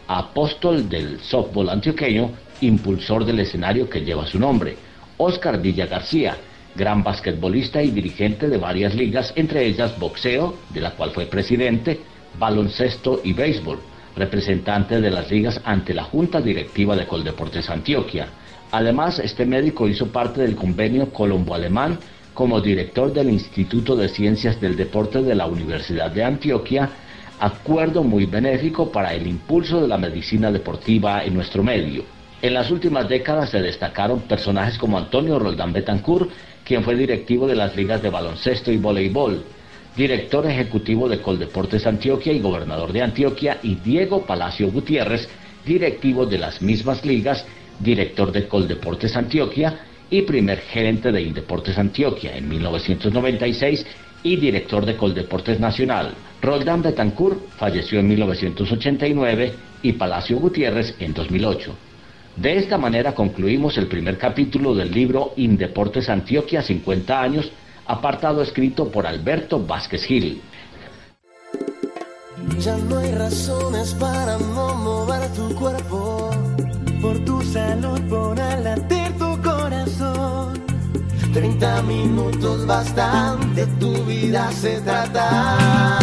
apóstol 0.09 0.89
del 0.89 1.21
softball 1.21 1.69
antioqueño, 1.71 2.31
impulsor 2.61 3.25
del 3.25 3.41
escenario 3.41 3.89
que 3.89 4.01
lleva 4.01 4.27
su 4.27 4.39
nombre. 4.39 4.77
Oscar 5.17 5.61
Villa 5.61 5.87
García, 5.87 6.37
gran 6.75 7.03
basquetbolista 7.03 7.83
y 7.83 7.91
dirigente 7.91 8.49
de 8.49 8.59
varias 8.59 8.95
ligas, 8.95 9.33
entre 9.37 9.65
ellas 9.67 9.99
boxeo, 9.99 10.55
de 10.71 10.81
la 10.81 10.93
cual 10.93 11.11
fue 11.11 11.27
presidente, 11.27 12.01
baloncesto 12.39 13.21
y 13.23 13.33
béisbol, 13.33 13.79
representante 14.17 15.01
de 15.01 15.11
las 15.11 15.31
ligas 15.31 15.61
ante 15.65 15.95
la 15.95 16.05
Junta 16.05 16.41
Directiva 16.41 16.97
de 16.97 17.07
Coldeportes 17.07 17.71
Antioquia. 17.71 18.29
Además, 18.73 19.19
este 19.19 19.47
médico 19.47 19.89
hizo 19.89 20.09
parte 20.09 20.41
del 20.41 20.57
convenio 20.57 21.11
colombo-alemán 21.11 21.99
como 22.33 22.61
director 22.61 23.13
del 23.13 23.31
Instituto 23.31 23.95
de 23.95 24.09
Ciencias 24.09 24.61
del 24.61 24.77
Deporte 24.77 25.23
de 25.23 25.35
la 25.37 25.47
Universidad 25.47 26.11
de 26.11 26.25
Antioquia, 26.25 26.91
acuerdo 27.39 28.03
muy 28.03 28.27
benéfico 28.27 28.91
para 28.91 29.15
el 29.15 29.27
impulso 29.27 29.81
de 29.81 29.89
la 29.89 29.99
medicina 29.99 30.51
deportiva 30.51 31.25
en 31.25 31.35
nuestro 31.35 31.63
medio. 31.63 32.03
En 32.43 32.53
las 32.53 32.71
últimas 32.71 33.09
décadas 33.09 33.51
se 33.51 33.63
destacaron 33.63 34.21
personajes 34.21 34.77
como 34.77 34.99
Antonio 34.99 35.39
Roldán 35.39 35.73
Betancourt, 35.73 36.31
quien 36.65 36.83
fue 36.83 36.97
directivo 36.97 37.47
de 37.47 37.57
las 37.57 37.77
ligas 37.77 38.03
de 38.03 38.11
baloncesto 38.11 38.73
y 38.73 38.79
voleibol, 38.79 39.45
director 39.97 40.47
ejecutivo 40.47 41.09
de 41.09 41.21
Coldeportes 41.21 41.87
Antioquia 41.87 42.33
y 42.33 42.41
gobernador 42.41 42.93
de 42.93 43.03
Antioquia, 43.03 43.59
y 43.63 43.77
Diego 43.77 44.23
Palacio 44.23 44.71
Gutiérrez, 44.71 45.29
directivo 45.65 46.27
de 46.27 46.39
las 46.39 46.61
mismas 46.63 47.05
ligas, 47.05 47.45
director 47.81 48.33
de 48.33 48.49
Coldeportes 48.49 49.17
Antioquia 49.17 49.81
y 50.11 50.23
primer 50.23 50.61
gerente 50.61 51.13
de 51.13 51.23
Indeportes 51.23 51.79
Antioquia 51.79 52.37
en 52.37 52.49
1996 52.49 53.87
y 54.23 54.37
director 54.37 54.87
de 54.87 54.97
Coldeportes 54.97 55.61
Nacional. 55.61 56.15
Roldán 56.41 56.83
Betancourt 56.83 57.39
falleció 57.57 58.01
en 58.01 58.09
1989 58.09 59.53
y 59.83 59.93
Palacio 59.93 60.39
Gutiérrez 60.39 60.95
en 60.99 61.13
2008. 61.15 61.77
De 62.37 62.59
esta 62.59 62.79
manera 62.79 63.15
concluimos 63.15 63.79
el 63.79 63.87
primer 63.87 64.19
capítulo 64.19 64.75
del 64.75 64.91
libro 64.91 65.33
Indeportes 65.37 66.09
Antioquia 66.09 66.63
50 66.63 67.21
años, 67.21 67.53
apartado 67.87 68.43
escrito 68.43 68.91
por 68.91 69.07
Alberto 69.07 69.65
Vázquez 69.65 70.05
Gil. 70.05 70.43
Ya 72.59 72.77
no 72.77 72.99
hay 72.99 73.13
razones 73.13 73.95
para 73.95 74.37
no 74.39 74.75
mover 74.75 75.33
tu 75.33 75.55
cuerpo, 75.55 76.31
por 77.01 77.25
tu 77.25 77.41
salud, 77.43 78.01
por 78.09 78.37
latir 78.37 79.13
tu 79.17 79.41
corazón. 79.41 80.65
30 81.33 81.83
minutos 81.83 82.67
bastante, 82.67 83.67
tu 83.79 83.93
vida 84.05 84.51
se 84.53 84.81
trata. 84.81 86.01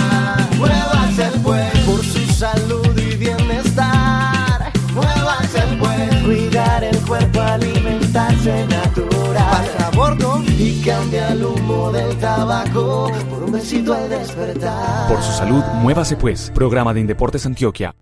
Muévase 0.57 1.29
pues 1.43 1.77
por 1.79 2.03
su 2.03 2.25
salud 2.33 2.97
y 2.97 3.15
bienestar. 3.17 4.71
Muévase 4.93 5.61
pues, 5.79 5.90
cuidar 6.23 6.83
el 6.83 6.97
cuerpo, 7.01 7.41
alimentarse 7.41 8.67
natural. 8.67 9.33
Pasa 9.33 9.87
a 9.87 9.91
bordo 9.91 10.43
y 10.57 10.81
cambia 10.81 11.29
el 11.29 11.43
humo 11.43 11.91
del 11.91 12.15
tabaco 12.17 13.11
por 13.29 13.43
un 13.43 13.51
besito 13.51 13.93
al 13.93 14.09
despertar. 14.09 15.07
Por 15.07 15.21
su 15.21 15.31
salud, 15.31 15.63
muévase 15.81 16.15
pues. 16.17 16.51
Programa 16.53 16.93
de 16.93 17.01
Indeportes 17.01 17.45
Antioquia. 17.45 17.95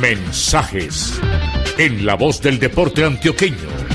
Mensajes 0.00 1.20
en 1.78 2.04
la 2.04 2.14
voz 2.14 2.40
del 2.40 2.58
deporte 2.58 3.04
antioqueño. 3.04 3.85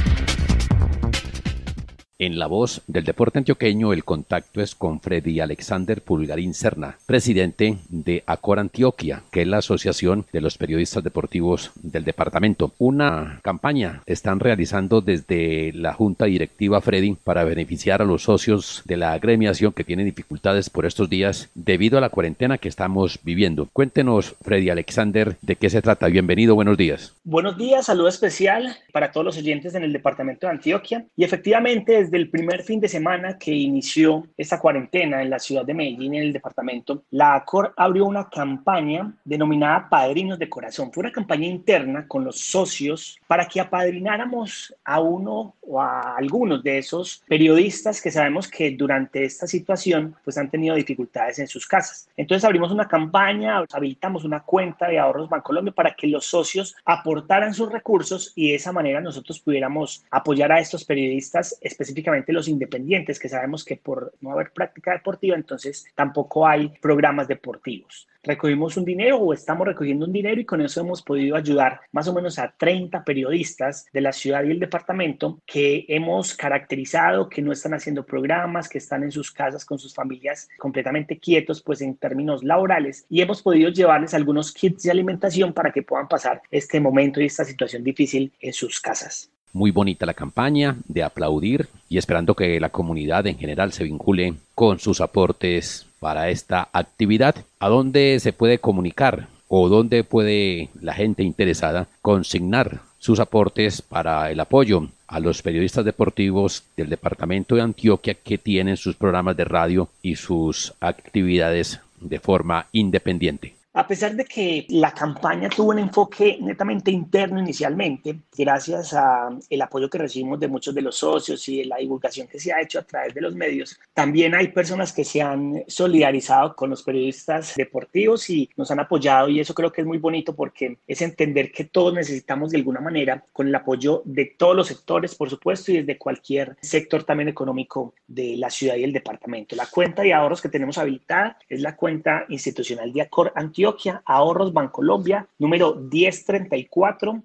En 2.21 2.37
la 2.37 2.45
voz 2.45 2.83
del 2.85 3.03
deporte 3.03 3.39
antioqueño, 3.39 3.93
el 3.93 4.03
contacto 4.03 4.61
es 4.61 4.75
con 4.75 5.01
Freddy 5.01 5.39
Alexander 5.39 6.03
Pulgarín 6.03 6.53
Serna, 6.53 6.99
presidente 7.07 7.79
de 7.89 8.21
Acor 8.27 8.59
Antioquia, 8.59 9.23
que 9.31 9.41
es 9.41 9.47
la 9.47 9.57
asociación 9.57 10.27
de 10.31 10.39
los 10.39 10.55
periodistas 10.55 11.03
deportivos 11.03 11.71
del 11.81 12.03
departamento. 12.03 12.73
Una 12.77 13.39
campaña 13.41 14.03
están 14.05 14.39
realizando 14.39 15.01
desde 15.01 15.73
la 15.73 15.93
junta 15.93 16.25
directiva 16.25 16.79
Freddy 16.79 17.17
para 17.23 17.43
beneficiar 17.43 18.03
a 18.03 18.05
los 18.05 18.21
socios 18.21 18.83
de 18.85 18.97
la 18.97 19.13
agremiación 19.13 19.73
que 19.73 19.83
tienen 19.83 20.05
dificultades 20.05 20.69
por 20.69 20.85
estos 20.85 21.09
días 21.09 21.49
debido 21.55 21.97
a 21.97 22.01
la 22.01 22.09
cuarentena 22.09 22.59
que 22.59 22.69
estamos 22.69 23.17
viviendo. 23.23 23.67
Cuéntenos, 23.73 24.35
Freddy 24.43 24.69
Alexander, 24.69 25.37
de 25.41 25.55
qué 25.55 25.71
se 25.71 25.81
trata. 25.81 26.05
Bienvenido, 26.05 26.53
buenos 26.53 26.77
días. 26.77 27.15
Buenos 27.23 27.57
días, 27.57 27.87
saludo 27.87 28.09
especial 28.09 28.77
para 28.93 29.11
todos 29.11 29.25
los 29.25 29.37
oyentes 29.39 29.73
en 29.73 29.81
el 29.81 29.91
departamento 29.91 30.45
de 30.45 30.53
Antioquia. 30.53 31.03
Y 31.17 31.23
efectivamente, 31.23 32.10
desde 32.11 32.23
el 32.23 32.29
primer 32.29 32.61
fin 32.63 32.81
de 32.81 32.89
semana 32.89 33.37
que 33.37 33.53
inició 33.53 34.27
esta 34.35 34.59
cuarentena 34.59 35.21
en 35.21 35.29
la 35.29 35.39
ciudad 35.39 35.63
de 35.63 35.73
Medellín, 35.73 36.13
en 36.15 36.23
el 36.23 36.33
departamento, 36.33 37.03
la 37.11 37.35
ACOR 37.35 37.73
abrió 37.77 38.05
una 38.05 38.29
campaña 38.29 39.13
denominada 39.23 39.87
Padrinos 39.87 40.37
de 40.37 40.49
Corazón. 40.49 40.91
Fue 40.91 41.03
una 41.03 41.11
campaña 41.13 41.47
interna 41.47 42.05
con 42.09 42.25
los 42.25 42.37
socios 42.37 43.17
para 43.27 43.45
que 43.45 43.61
apadrináramos 43.61 44.75
a 44.83 44.99
uno 44.99 45.55
o 45.61 45.81
a 45.81 46.17
algunos 46.17 46.61
de 46.61 46.79
esos 46.79 47.23
periodistas 47.29 48.01
que 48.01 48.11
sabemos 48.11 48.49
que 48.49 48.71
durante 48.71 49.23
esta 49.23 49.47
situación 49.47 50.13
pues 50.25 50.37
han 50.37 50.51
tenido 50.51 50.75
dificultades 50.75 51.39
en 51.39 51.47
sus 51.47 51.65
casas. 51.65 52.09
Entonces 52.17 52.43
abrimos 52.43 52.73
una 52.73 52.89
campaña, 52.89 53.63
habilitamos 53.71 54.25
una 54.25 54.41
cuenta 54.41 54.89
de 54.89 54.99
ahorros 54.99 55.29
Bancolombia 55.29 55.73
para 55.73 55.95
que 55.95 56.07
los 56.07 56.25
socios 56.25 56.75
aportaran 56.83 57.53
sus 57.53 57.71
recursos 57.71 58.33
y 58.35 58.49
de 58.49 58.55
esa 58.55 58.73
manera 58.73 58.99
nosotros 58.99 59.39
pudiéramos 59.39 60.03
apoyar 60.11 60.51
a 60.51 60.59
estos 60.59 60.83
periodistas, 60.83 61.57
específicamente 61.61 62.00
los 62.27 62.47
independientes, 62.47 63.19
que 63.19 63.29
sabemos 63.29 63.65
que 63.65 63.77
por 63.77 64.13
no 64.21 64.31
haber 64.31 64.51
práctica 64.51 64.93
deportiva, 64.93 65.35
entonces 65.35 65.85
tampoco 65.95 66.47
hay 66.47 66.69
programas 66.81 67.27
deportivos. 67.27 68.07
Recogimos 68.23 68.77
un 68.77 68.85
dinero 68.85 69.17
o 69.17 69.33
estamos 69.33 69.65
recogiendo 69.65 70.05
un 70.05 70.13
dinero 70.13 70.39
y 70.39 70.45
con 70.45 70.61
eso 70.61 70.81
hemos 70.81 71.01
podido 71.01 71.35
ayudar 71.35 71.81
más 71.91 72.07
o 72.07 72.13
menos 72.13 72.37
a 72.37 72.53
30 72.55 73.03
periodistas 73.03 73.87
de 73.91 74.01
la 74.01 74.11
ciudad 74.11 74.43
y 74.43 74.51
el 74.51 74.59
departamento 74.59 75.39
que 75.43 75.85
hemos 75.87 76.35
caracterizado 76.35 77.27
que 77.29 77.41
no 77.41 77.51
están 77.51 77.73
haciendo 77.73 78.05
programas, 78.05 78.69
que 78.69 78.77
están 78.77 79.03
en 79.03 79.11
sus 79.11 79.31
casas 79.31 79.65
con 79.65 79.79
sus 79.79 79.95
familias 79.95 80.47
completamente 80.59 81.17
quietos 81.17 81.63
pues 81.63 81.81
en 81.81 81.95
términos 81.97 82.43
laborales. 82.43 83.07
Y 83.09 83.21
hemos 83.21 83.41
podido 83.41 83.71
llevarles 83.71 84.13
algunos 84.13 84.53
kits 84.53 84.83
de 84.83 84.91
alimentación 84.91 85.51
para 85.51 85.71
que 85.71 85.81
puedan 85.81 86.07
pasar 86.07 86.43
este 86.51 86.79
momento 86.79 87.21
y 87.21 87.25
esta 87.25 87.43
situación 87.43 87.83
difícil 87.83 88.31
en 88.39 88.53
sus 88.53 88.79
casas. 88.79 89.31
Muy 89.53 89.71
bonita 89.71 90.05
la 90.05 90.13
campaña, 90.13 90.77
de 90.87 91.03
aplaudir 91.03 91.67
y 91.89 91.97
esperando 91.97 92.35
que 92.35 92.59
la 92.59 92.69
comunidad 92.69 93.27
en 93.27 93.37
general 93.37 93.73
se 93.73 93.83
vincule 93.83 94.35
con 94.55 94.79
sus 94.79 95.01
aportes 95.01 95.87
para 95.99 96.29
esta 96.29 96.69
actividad. 96.71 97.35
¿A 97.59 97.67
dónde 97.67 98.19
se 98.19 98.33
puede 98.33 98.59
comunicar 98.59 99.27
o 99.47 99.67
dónde 99.67 100.05
puede 100.05 100.69
la 100.79 100.93
gente 100.93 101.23
interesada 101.23 101.87
consignar 102.01 102.79
sus 102.99 103.19
aportes 103.19 103.81
para 103.81 104.31
el 104.31 104.39
apoyo 104.39 104.87
a 105.07 105.19
los 105.19 105.41
periodistas 105.41 105.83
deportivos 105.83 106.63
del 106.77 106.89
departamento 106.89 107.55
de 107.55 107.61
Antioquia 107.61 108.13
que 108.13 108.37
tienen 108.37 108.77
sus 108.77 108.95
programas 108.95 109.35
de 109.35 109.43
radio 109.43 109.89
y 110.01 110.15
sus 110.15 110.73
actividades 110.79 111.81
de 111.99 112.19
forma 112.19 112.67
independiente? 112.71 113.60
A 113.73 113.87
pesar 113.87 114.17
de 114.17 114.25
que 114.25 114.65
la 114.67 114.93
campaña 114.93 115.47
tuvo 115.47 115.69
un 115.69 115.79
enfoque 115.79 116.37
netamente 116.41 116.91
interno 116.91 117.39
inicialmente, 117.39 118.19
gracias 118.37 118.93
al 118.93 119.61
apoyo 119.61 119.89
que 119.89 119.97
recibimos 119.97 120.41
de 120.41 120.49
muchos 120.49 120.75
de 120.75 120.81
los 120.81 120.97
socios 120.97 121.47
y 121.47 121.59
de 121.59 121.65
la 121.67 121.77
divulgación 121.77 122.27
que 122.27 122.37
se 122.37 122.51
ha 122.51 122.59
hecho 122.59 122.79
a 122.79 122.83
través 122.83 123.13
de 123.13 123.21
los 123.21 123.33
medios, 123.33 123.79
también 123.93 124.35
hay 124.35 124.49
personas 124.49 124.91
que 124.91 125.05
se 125.05 125.21
han 125.21 125.63
solidarizado 125.67 126.53
con 126.53 126.69
los 126.69 126.83
periodistas 126.83 127.55
deportivos 127.55 128.29
y 128.29 128.49
nos 128.57 128.69
han 128.71 128.81
apoyado 128.81 129.29
y 129.29 129.39
eso 129.39 129.53
creo 129.53 129.71
que 129.71 129.79
es 129.79 129.87
muy 129.87 129.99
bonito 129.99 130.35
porque 130.35 130.77
es 130.85 131.01
entender 131.01 131.53
que 131.53 131.63
todos 131.63 131.93
necesitamos 131.93 132.51
de 132.51 132.57
alguna 132.57 132.81
manera 132.81 133.23
con 133.31 133.47
el 133.47 133.55
apoyo 133.55 134.01
de 134.03 134.25
todos 134.37 134.53
los 134.53 134.67
sectores, 134.67 135.15
por 135.15 135.29
supuesto, 135.29 135.71
y 135.71 135.77
desde 135.77 135.97
cualquier 135.97 136.57
sector 136.61 137.05
también 137.05 137.29
económico 137.29 137.93
de 138.05 138.35
la 138.35 138.49
ciudad 138.49 138.75
y 138.75 138.83
el 138.83 138.91
departamento. 138.91 139.55
La 139.55 139.67
cuenta 139.67 140.01
de 140.01 140.13
ahorros 140.13 140.41
que 140.41 140.49
tenemos 140.49 140.77
habilitada 140.77 141.39
es 141.47 141.61
la 141.61 141.77
cuenta 141.77 142.25
institucional 142.27 142.91
de 142.91 143.03
Acor 143.03 143.31
Antioquia 143.33 143.60
Antioquia, 143.61 144.01
Ahorros 144.05 144.51
Bancolombia, 144.51 145.27
número 145.37 145.75
1034 145.75 147.23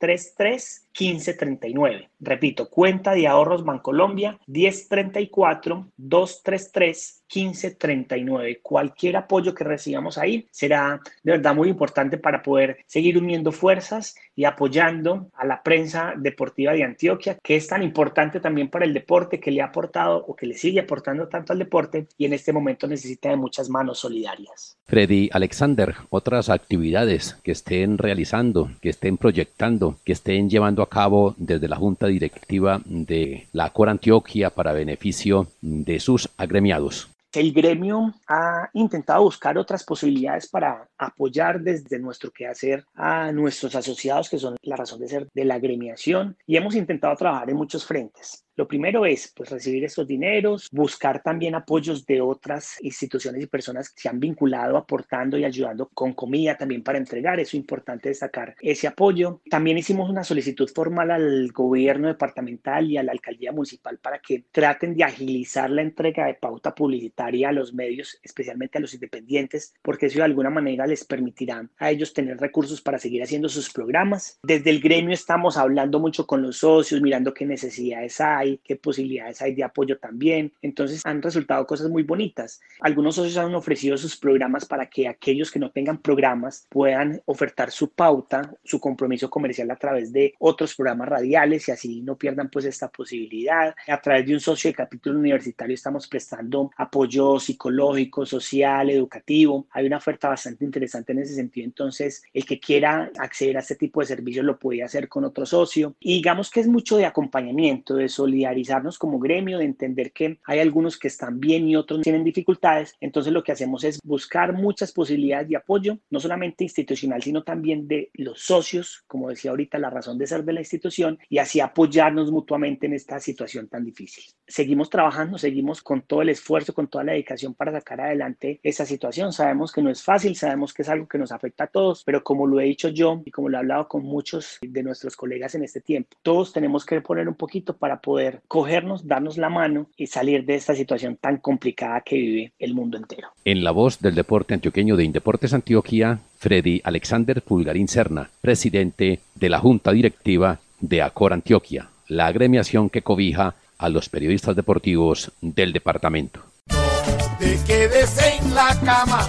233 0.00 0.88
1539. 0.98 2.10
Repito, 2.20 2.68
cuenta 2.68 3.12
de 3.12 3.26
ahorros 3.26 3.64
Bancolombia 3.64 4.38
1034 4.46 5.92
233 5.96 7.18
1539. 7.34 8.60
Cualquier 8.62 9.16
apoyo 9.16 9.54
que 9.54 9.64
recibamos 9.64 10.18
ahí 10.18 10.46
será 10.50 11.00
de 11.22 11.32
verdad 11.32 11.54
muy 11.54 11.68
importante 11.68 12.18
para 12.18 12.42
poder 12.42 12.78
seguir 12.86 13.18
uniendo 13.18 13.52
fuerzas 13.52 14.16
y 14.34 14.44
apoyando 14.44 15.30
a 15.34 15.44
la 15.44 15.62
prensa 15.62 16.14
deportiva 16.16 16.72
de 16.72 16.84
Antioquia, 16.84 17.38
que 17.42 17.56
es 17.56 17.66
tan 17.68 17.82
importante 17.82 18.40
también 18.40 18.68
para 18.68 18.84
el 18.84 18.94
deporte, 18.94 19.40
que 19.40 19.50
le 19.50 19.62
ha 19.62 19.66
aportado 19.66 20.24
o 20.26 20.34
que 20.34 20.46
le 20.46 20.54
sigue 20.54 20.80
aportando 20.80 21.28
tanto 21.28 21.52
al 21.52 21.58
deporte 21.58 22.06
y 22.16 22.24
en 22.24 22.32
este 22.32 22.52
momento 22.52 22.86
necesita 22.86 23.28
de 23.28 23.36
muchas 23.36 23.68
manos 23.68 23.98
solidarias. 23.98 24.78
Freddy 24.84 25.28
Alexander, 25.32 25.94
otras 26.10 26.48
actividades 26.48 27.38
que 27.42 27.52
estén 27.52 27.98
realizando, 27.98 28.70
que 28.80 28.88
estén 28.88 29.18
proyectando, 29.18 29.87
que 30.04 30.12
estén 30.12 30.48
llevando 30.50 30.82
a 30.82 30.88
cabo 30.88 31.34
desde 31.36 31.68
la 31.68 31.76
Junta 31.76 32.06
Directiva 32.06 32.80
de 32.84 33.46
la 33.52 33.70
Cor 33.70 33.88
Antioquia 33.88 34.50
para 34.50 34.72
beneficio 34.72 35.48
de 35.60 36.00
sus 36.00 36.28
agremiados. 36.36 37.08
El 37.32 37.52
gremio 37.52 38.14
ha 38.26 38.70
intentado 38.72 39.22
buscar 39.22 39.58
otras 39.58 39.84
posibilidades 39.84 40.48
para 40.48 40.88
apoyar 40.96 41.60
desde 41.60 41.98
nuestro 41.98 42.30
quehacer 42.30 42.86
a 42.94 43.30
nuestros 43.32 43.74
asociados, 43.74 44.30
que 44.30 44.38
son 44.38 44.56
la 44.62 44.76
razón 44.76 45.00
de 45.00 45.08
ser 45.08 45.28
de 45.34 45.44
la 45.44 45.56
agremiación, 45.56 46.36
y 46.46 46.56
hemos 46.56 46.74
intentado 46.74 47.14
trabajar 47.16 47.50
en 47.50 47.56
muchos 47.56 47.84
frentes. 47.84 48.44
Lo 48.58 48.66
primero 48.66 49.06
es 49.06 49.32
pues, 49.36 49.50
recibir 49.50 49.84
estos 49.84 50.04
dineros, 50.04 50.68
buscar 50.72 51.22
también 51.22 51.54
apoyos 51.54 52.04
de 52.04 52.20
otras 52.20 52.76
instituciones 52.82 53.40
y 53.40 53.46
personas 53.46 53.88
que 53.88 54.00
se 54.00 54.08
han 54.08 54.18
vinculado 54.18 54.76
aportando 54.76 55.38
y 55.38 55.44
ayudando 55.44 55.88
con 55.94 56.12
comida 56.12 56.56
también 56.56 56.82
para 56.82 56.98
entregar. 56.98 57.38
Es 57.38 57.54
importante 57.54 58.08
destacar 58.08 58.56
ese 58.60 58.88
apoyo. 58.88 59.42
También 59.48 59.78
hicimos 59.78 60.10
una 60.10 60.24
solicitud 60.24 60.68
formal 60.74 61.12
al 61.12 61.52
gobierno 61.52 62.08
departamental 62.08 62.90
y 62.90 62.96
a 62.96 63.04
la 63.04 63.12
alcaldía 63.12 63.52
municipal 63.52 63.98
para 63.98 64.18
que 64.18 64.46
traten 64.50 64.96
de 64.96 65.04
agilizar 65.04 65.70
la 65.70 65.82
entrega 65.82 66.26
de 66.26 66.34
pauta 66.34 66.74
publicitaria 66.74 67.50
a 67.50 67.52
los 67.52 67.72
medios, 67.72 68.18
especialmente 68.24 68.78
a 68.78 68.80
los 68.80 68.92
independientes, 68.92 69.72
porque 69.82 70.06
eso 70.06 70.18
de 70.18 70.24
alguna 70.24 70.50
manera 70.50 70.84
les 70.84 71.04
permitirá 71.04 71.64
a 71.78 71.92
ellos 71.92 72.12
tener 72.12 72.36
recursos 72.38 72.82
para 72.82 72.98
seguir 72.98 73.22
haciendo 73.22 73.48
sus 73.48 73.70
programas. 73.70 74.40
Desde 74.42 74.70
el 74.70 74.80
gremio 74.80 75.14
estamos 75.14 75.56
hablando 75.56 76.00
mucho 76.00 76.26
con 76.26 76.42
los 76.42 76.56
socios, 76.56 77.00
mirando 77.00 77.32
qué 77.32 77.46
necesidades 77.46 78.20
hay 78.48 78.60
qué 78.64 78.76
posibilidades 78.76 79.42
hay 79.42 79.54
de 79.54 79.64
apoyo 79.64 79.98
también. 79.98 80.52
Entonces 80.62 81.02
han 81.04 81.22
resultado 81.22 81.66
cosas 81.66 81.88
muy 81.90 82.02
bonitas. 82.02 82.60
Algunos 82.80 83.16
socios 83.16 83.36
han 83.36 83.54
ofrecido 83.54 83.96
sus 83.96 84.16
programas 84.16 84.64
para 84.64 84.86
que 84.86 85.08
aquellos 85.08 85.50
que 85.50 85.58
no 85.58 85.70
tengan 85.70 85.98
programas 85.98 86.66
puedan 86.68 87.20
ofertar 87.26 87.70
su 87.70 87.90
pauta, 87.90 88.54
su 88.64 88.80
compromiso 88.80 89.30
comercial 89.30 89.70
a 89.70 89.76
través 89.76 90.12
de 90.12 90.34
otros 90.38 90.74
programas 90.74 91.08
radiales 91.08 91.68
y 91.68 91.72
así 91.72 92.00
no 92.02 92.16
pierdan 92.16 92.50
pues 92.50 92.64
esta 92.64 92.88
posibilidad. 92.88 93.74
A 93.86 94.00
través 94.00 94.26
de 94.26 94.34
un 94.34 94.40
socio 94.40 94.70
de 94.70 94.74
capítulo 94.74 95.18
universitario 95.18 95.74
estamos 95.74 96.06
prestando 96.08 96.70
apoyo 96.76 97.38
psicológico, 97.38 98.24
social, 98.26 98.90
educativo. 98.90 99.66
Hay 99.70 99.86
una 99.86 99.98
oferta 99.98 100.28
bastante 100.28 100.64
interesante 100.64 101.12
en 101.12 101.20
ese 101.20 101.34
sentido. 101.34 101.64
Entonces, 101.64 102.22
el 102.32 102.44
que 102.44 102.60
quiera 102.60 103.10
acceder 103.18 103.56
a 103.56 103.60
este 103.60 103.74
tipo 103.74 104.00
de 104.00 104.06
servicios 104.06 104.44
lo 104.44 104.58
puede 104.58 104.82
hacer 104.82 105.08
con 105.08 105.24
otro 105.24 105.46
socio. 105.46 105.94
Y 106.00 106.14
digamos 106.14 106.50
que 106.50 106.60
es 106.60 106.66
mucho 106.66 106.96
de 106.96 107.06
acompañamiento, 107.06 107.94
de 107.94 108.08
solidaridad 108.08 108.37
solidarizarnos 108.38 108.98
como 108.98 109.18
gremio, 109.18 109.58
de 109.58 109.64
entender 109.64 110.12
que 110.12 110.38
hay 110.44 110.60
algunos 110.60 110.98
que 110.98 111.08
están 111.08 111.40
bien 111.40 111.68
y 111.68 111.76
otros 111.76 112.02
tienen 112.02 112.24
dificultades. 112.24 112.94
Entonces 113.00 113.32
lo 113.32 113.42
que 113.42 113.52
hacemos 113.52 113.84
es 113.84 113.98
buscar 114.04 114.52
muchas 114.52 114.92
posibilidades 114.92 115.48
de 115.48 115.56
apoyo, 115.56 115.98
no 116.10 116.20
solamente 116.20 116.64
institucional, 116.64 117.22
sino 117.22 117.42
también 117.42 117.88
de 117.88 118.10
los 118.14 118.40
socios, 118.40 119.02
como 119.06 119.28
decía 119.28 119.50
ahorita, 119.50 119.78
la 119.78 119.90
razón 119.90 120.18
de 120.18 120.26
ser 120.26 120.44
de 120.44 120.52
la 120.52 120.60
institución, 120.60 121.18
y 121.28 121.38
así 121.38 121.60
apoyarnos 121.60 122.30
mutuamente 122.30 122.86
en 122.86 122.94
esta 122.94 123.18
situación 123.18 123.68
tan 123.68 123.84
difícil. 123.84 124.24
Seguimos 124.48 124.88
trabajando, 124.88 125.36
seguimos 125.36 125.82
con 125.82 126.00
todo 126.00 126.22
el 126.22 126.30
esfuerzo, 126.30 126.72
con 126.72 126.88
toda 126.88 127.04
la 127.04 127.12
dedicación 127.12 127.52
para 127.52 127.70
sacar 127.70 128.00
adelante 128.00 128.60
esa 128.62 128.86
situación. 128.86 129.34
Sabemos 129.34 129.72
que 129.72 129.82
no 129.82 129.90
es 129.90 130.02
fácil, 130.02 130.34
sabemos 130.36 130.72
que 130.72 130.82
es 130.82 130.88
algo 130.88 131.06
que 131.06 131.18
nos 131.18 131.32
afecta 131.32 131.64
a 131.64 131.66
todos, 131.66 132.02
pero 132.02 132.24
como 132.24 132.46
lo 132.46 132.58
he 132.58 132.64
dicho 132.64 132.88
yo 132.88 133.20
y 133.26 133.30
como 133.30 133.50
lo 133.50 133.58
he 133.58 133.60
hablado 133.60 133.88
con 133.88 134.02
muchos 134.04 134.58
de 134.62 134.82
nuestros 134.82 135.16
colegas 135.16 135.54
en 135.54 135.64
este 135.64 135.82
tiempo, 135.82 136.16
todos 136.22 136.54
tenemos 136.54 136.86
que 136.86 137.02
poner 137.02 137.28
un 137.28 137.34
poquito 137.34 137.76
para 137.76 138.00
poder 138.00 138.40
cogernos, 138.48 139.06
darnos 139.06 139.36
la 139.36 139.50
mano 139.50 139.90
y 139.98 140.06
salir 140.06 140.46
de 140.46 140.54
esta 140.54 140.74
situación 140.74 141.16
tan 141.16 141.36
complicada 141.36 142.00
que 142.00 142.16
vive 142.16 142.52
el 142.58 142.72
mundo 142.72 142.96
entero. 142.96 143.28
En 143.44 143.62
la 143.62 143.70
voz 143.70 144.00
del 144.00 144.14
deporte 144.14 144.54
antioqueño 144.54 144.96
de 144.96 145.04
Indeportes 145.04 145.52
Antioquia, 145.52 146.20
Freddy 146.38 146.80
Alexander 146.84 147.42
Pulgarín 147.42 147.88
Serna, 147.88 148.30
presidente 148.40 149.20
de 149.34 149.48
la 149.50 149.58
Junta 149.58 149.92
Directiva 149.92 150.60
de 150.80 151.02
Acor 151.02 151.34
Antioquia, 151.34 151.90
la 152.06 152.26
agremiación 152.26 152.88
que 152.88 153.02
cobija 153.02 153.54
a 153.78 153.88
los 153.88 154.08
periodistas 154.08 154.56
deportivos 154.56 155.32
del 155.40 155.72
departamento. 155.72 156.40
No 156.68 157.38
te 157.38 157.58
quedes 157.64 158.18
en 158.18 158.54
la 158.54 158.78
cama, 158.80 159.26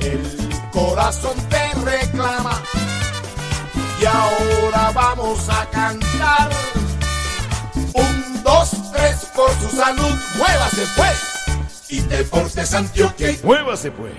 el 0.00 0.20
corazón 0.72 1.36
te 1.48 1.80
reclama 1.80 2.62
y 4.00 4.04
ahora 4.06 4.92
vamos 4.94 5.48
a 5.48 5.68
cantar 5.70 6.50
un, 7.92 8.42
dos, 8.42 8.70
tres, 8.92 9.26
por 9.34 9.50
su 9.60 9.76
salud, 9.76 10.14
muévase 10.38 10.86
pues. 10.96 11.30
Y 11.88 12.00
Deportes 12.02 12.72
Antioquia. 12.72 13.34
Muévase 13.42 13.90
pues. 13.90 14.12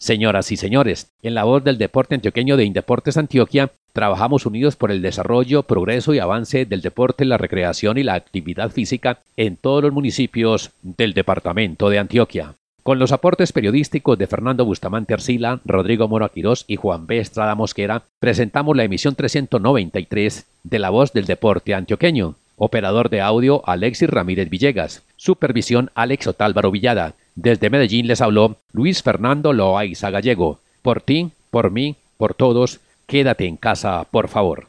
Señoras 0.00 0.50
y 0.50 0.56
señores, 0.56 1.12
en 1.22 1.34
la 1.34 1.44
voz 1.44 1.62
del 1.62 1.76
deporte 1.76 2.14
antioqueño 2.14 2.56
de 2.56 2.64
Indeportes 2.64 3.18
Antioquia, 3.18 3.70
trabajamos 3.92 4.46
unidos 4.46 4.74
por 4.74 4.90
el 4.90 5.02
desarrollo, 5.02 5.64
progreso 5.64 6.14
y 6.14 6.18
avance 6.18 6.64
del 6.64 6.80
deporte, 6.80 7.26
la 7.26 7.36
recreación 7.36 7.98
y 7.98 8.02
la 8.02 8.14
actividad 8.14 8.70
física 8.70 9.18
en 9.36 9.58
todos 9.58 9.82
los 9.82 9.92
municipios 9.92 10.70
del 10.80 11.12
departamento 11.12 11.90
de 11.90 11.98
Antioquia. 11.98 12.54
Con 12.82 12.98
los 12.98 13.12
aportes 13.12 13.52
periodísticos 13.52 14.16
de 14.16 14.26
Fernando 14.26 14.64
Bustamante 14.64 15.12
Arcila, 15.12 15.60
Rodrigo 15.66 16.08
Moro 16.08 16.24
Aquirós 16.24 16.64
y 16.66 16.76
Juan 16.76 17.06
B. 17.06 17.18
Estrada 17.18 17.54
Mosquera, 17.54 18.04
presentamos 18.20 18.74
la 18.74 18.84
emisión 18.84 19.14
393 19.14 20.46
de 20.64 20.78
La 20.78 20.88
Voz 20.88 21.12
del 21.12 21.26
Deporte 21.26 21.74
Antioqueño. 21.74 22.36
Operador 22.56 23.10
de 23.10 23.20
audio 23.20 23.62
Alexis 23.68 24.08
Ramírez 24.08 24.48
Villegas. 24.48 25.02
Supervisión 25.16 25.90
Alex 25.94 26.26
Otálvaro 26.26 26.70
Villada. 26.70 27.16
Desde 27.34 27.70
Medellín 27.70 28.06
les 28.06 28.20
habló 28.20 28.56
Luis 28.72 29.02
Fernando 29.02 29.52
Loaiza 29.52 30.10
Gallego. 30.10 30.58
Por 30.82 31.00
ti, 31.00 31.30
por 31.50 31.70
mí, 31.70 31.96
por 32.16 32.34
todos, 32.34 32.80
quédate 33.06 33.46
en 33.46 33.56
casa, 33.56 34.04
por 34.10 34.28
favor. 34.28 34.66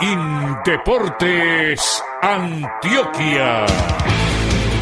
Indeportes 0.00 2.02
Antioquia. 2.22 3.66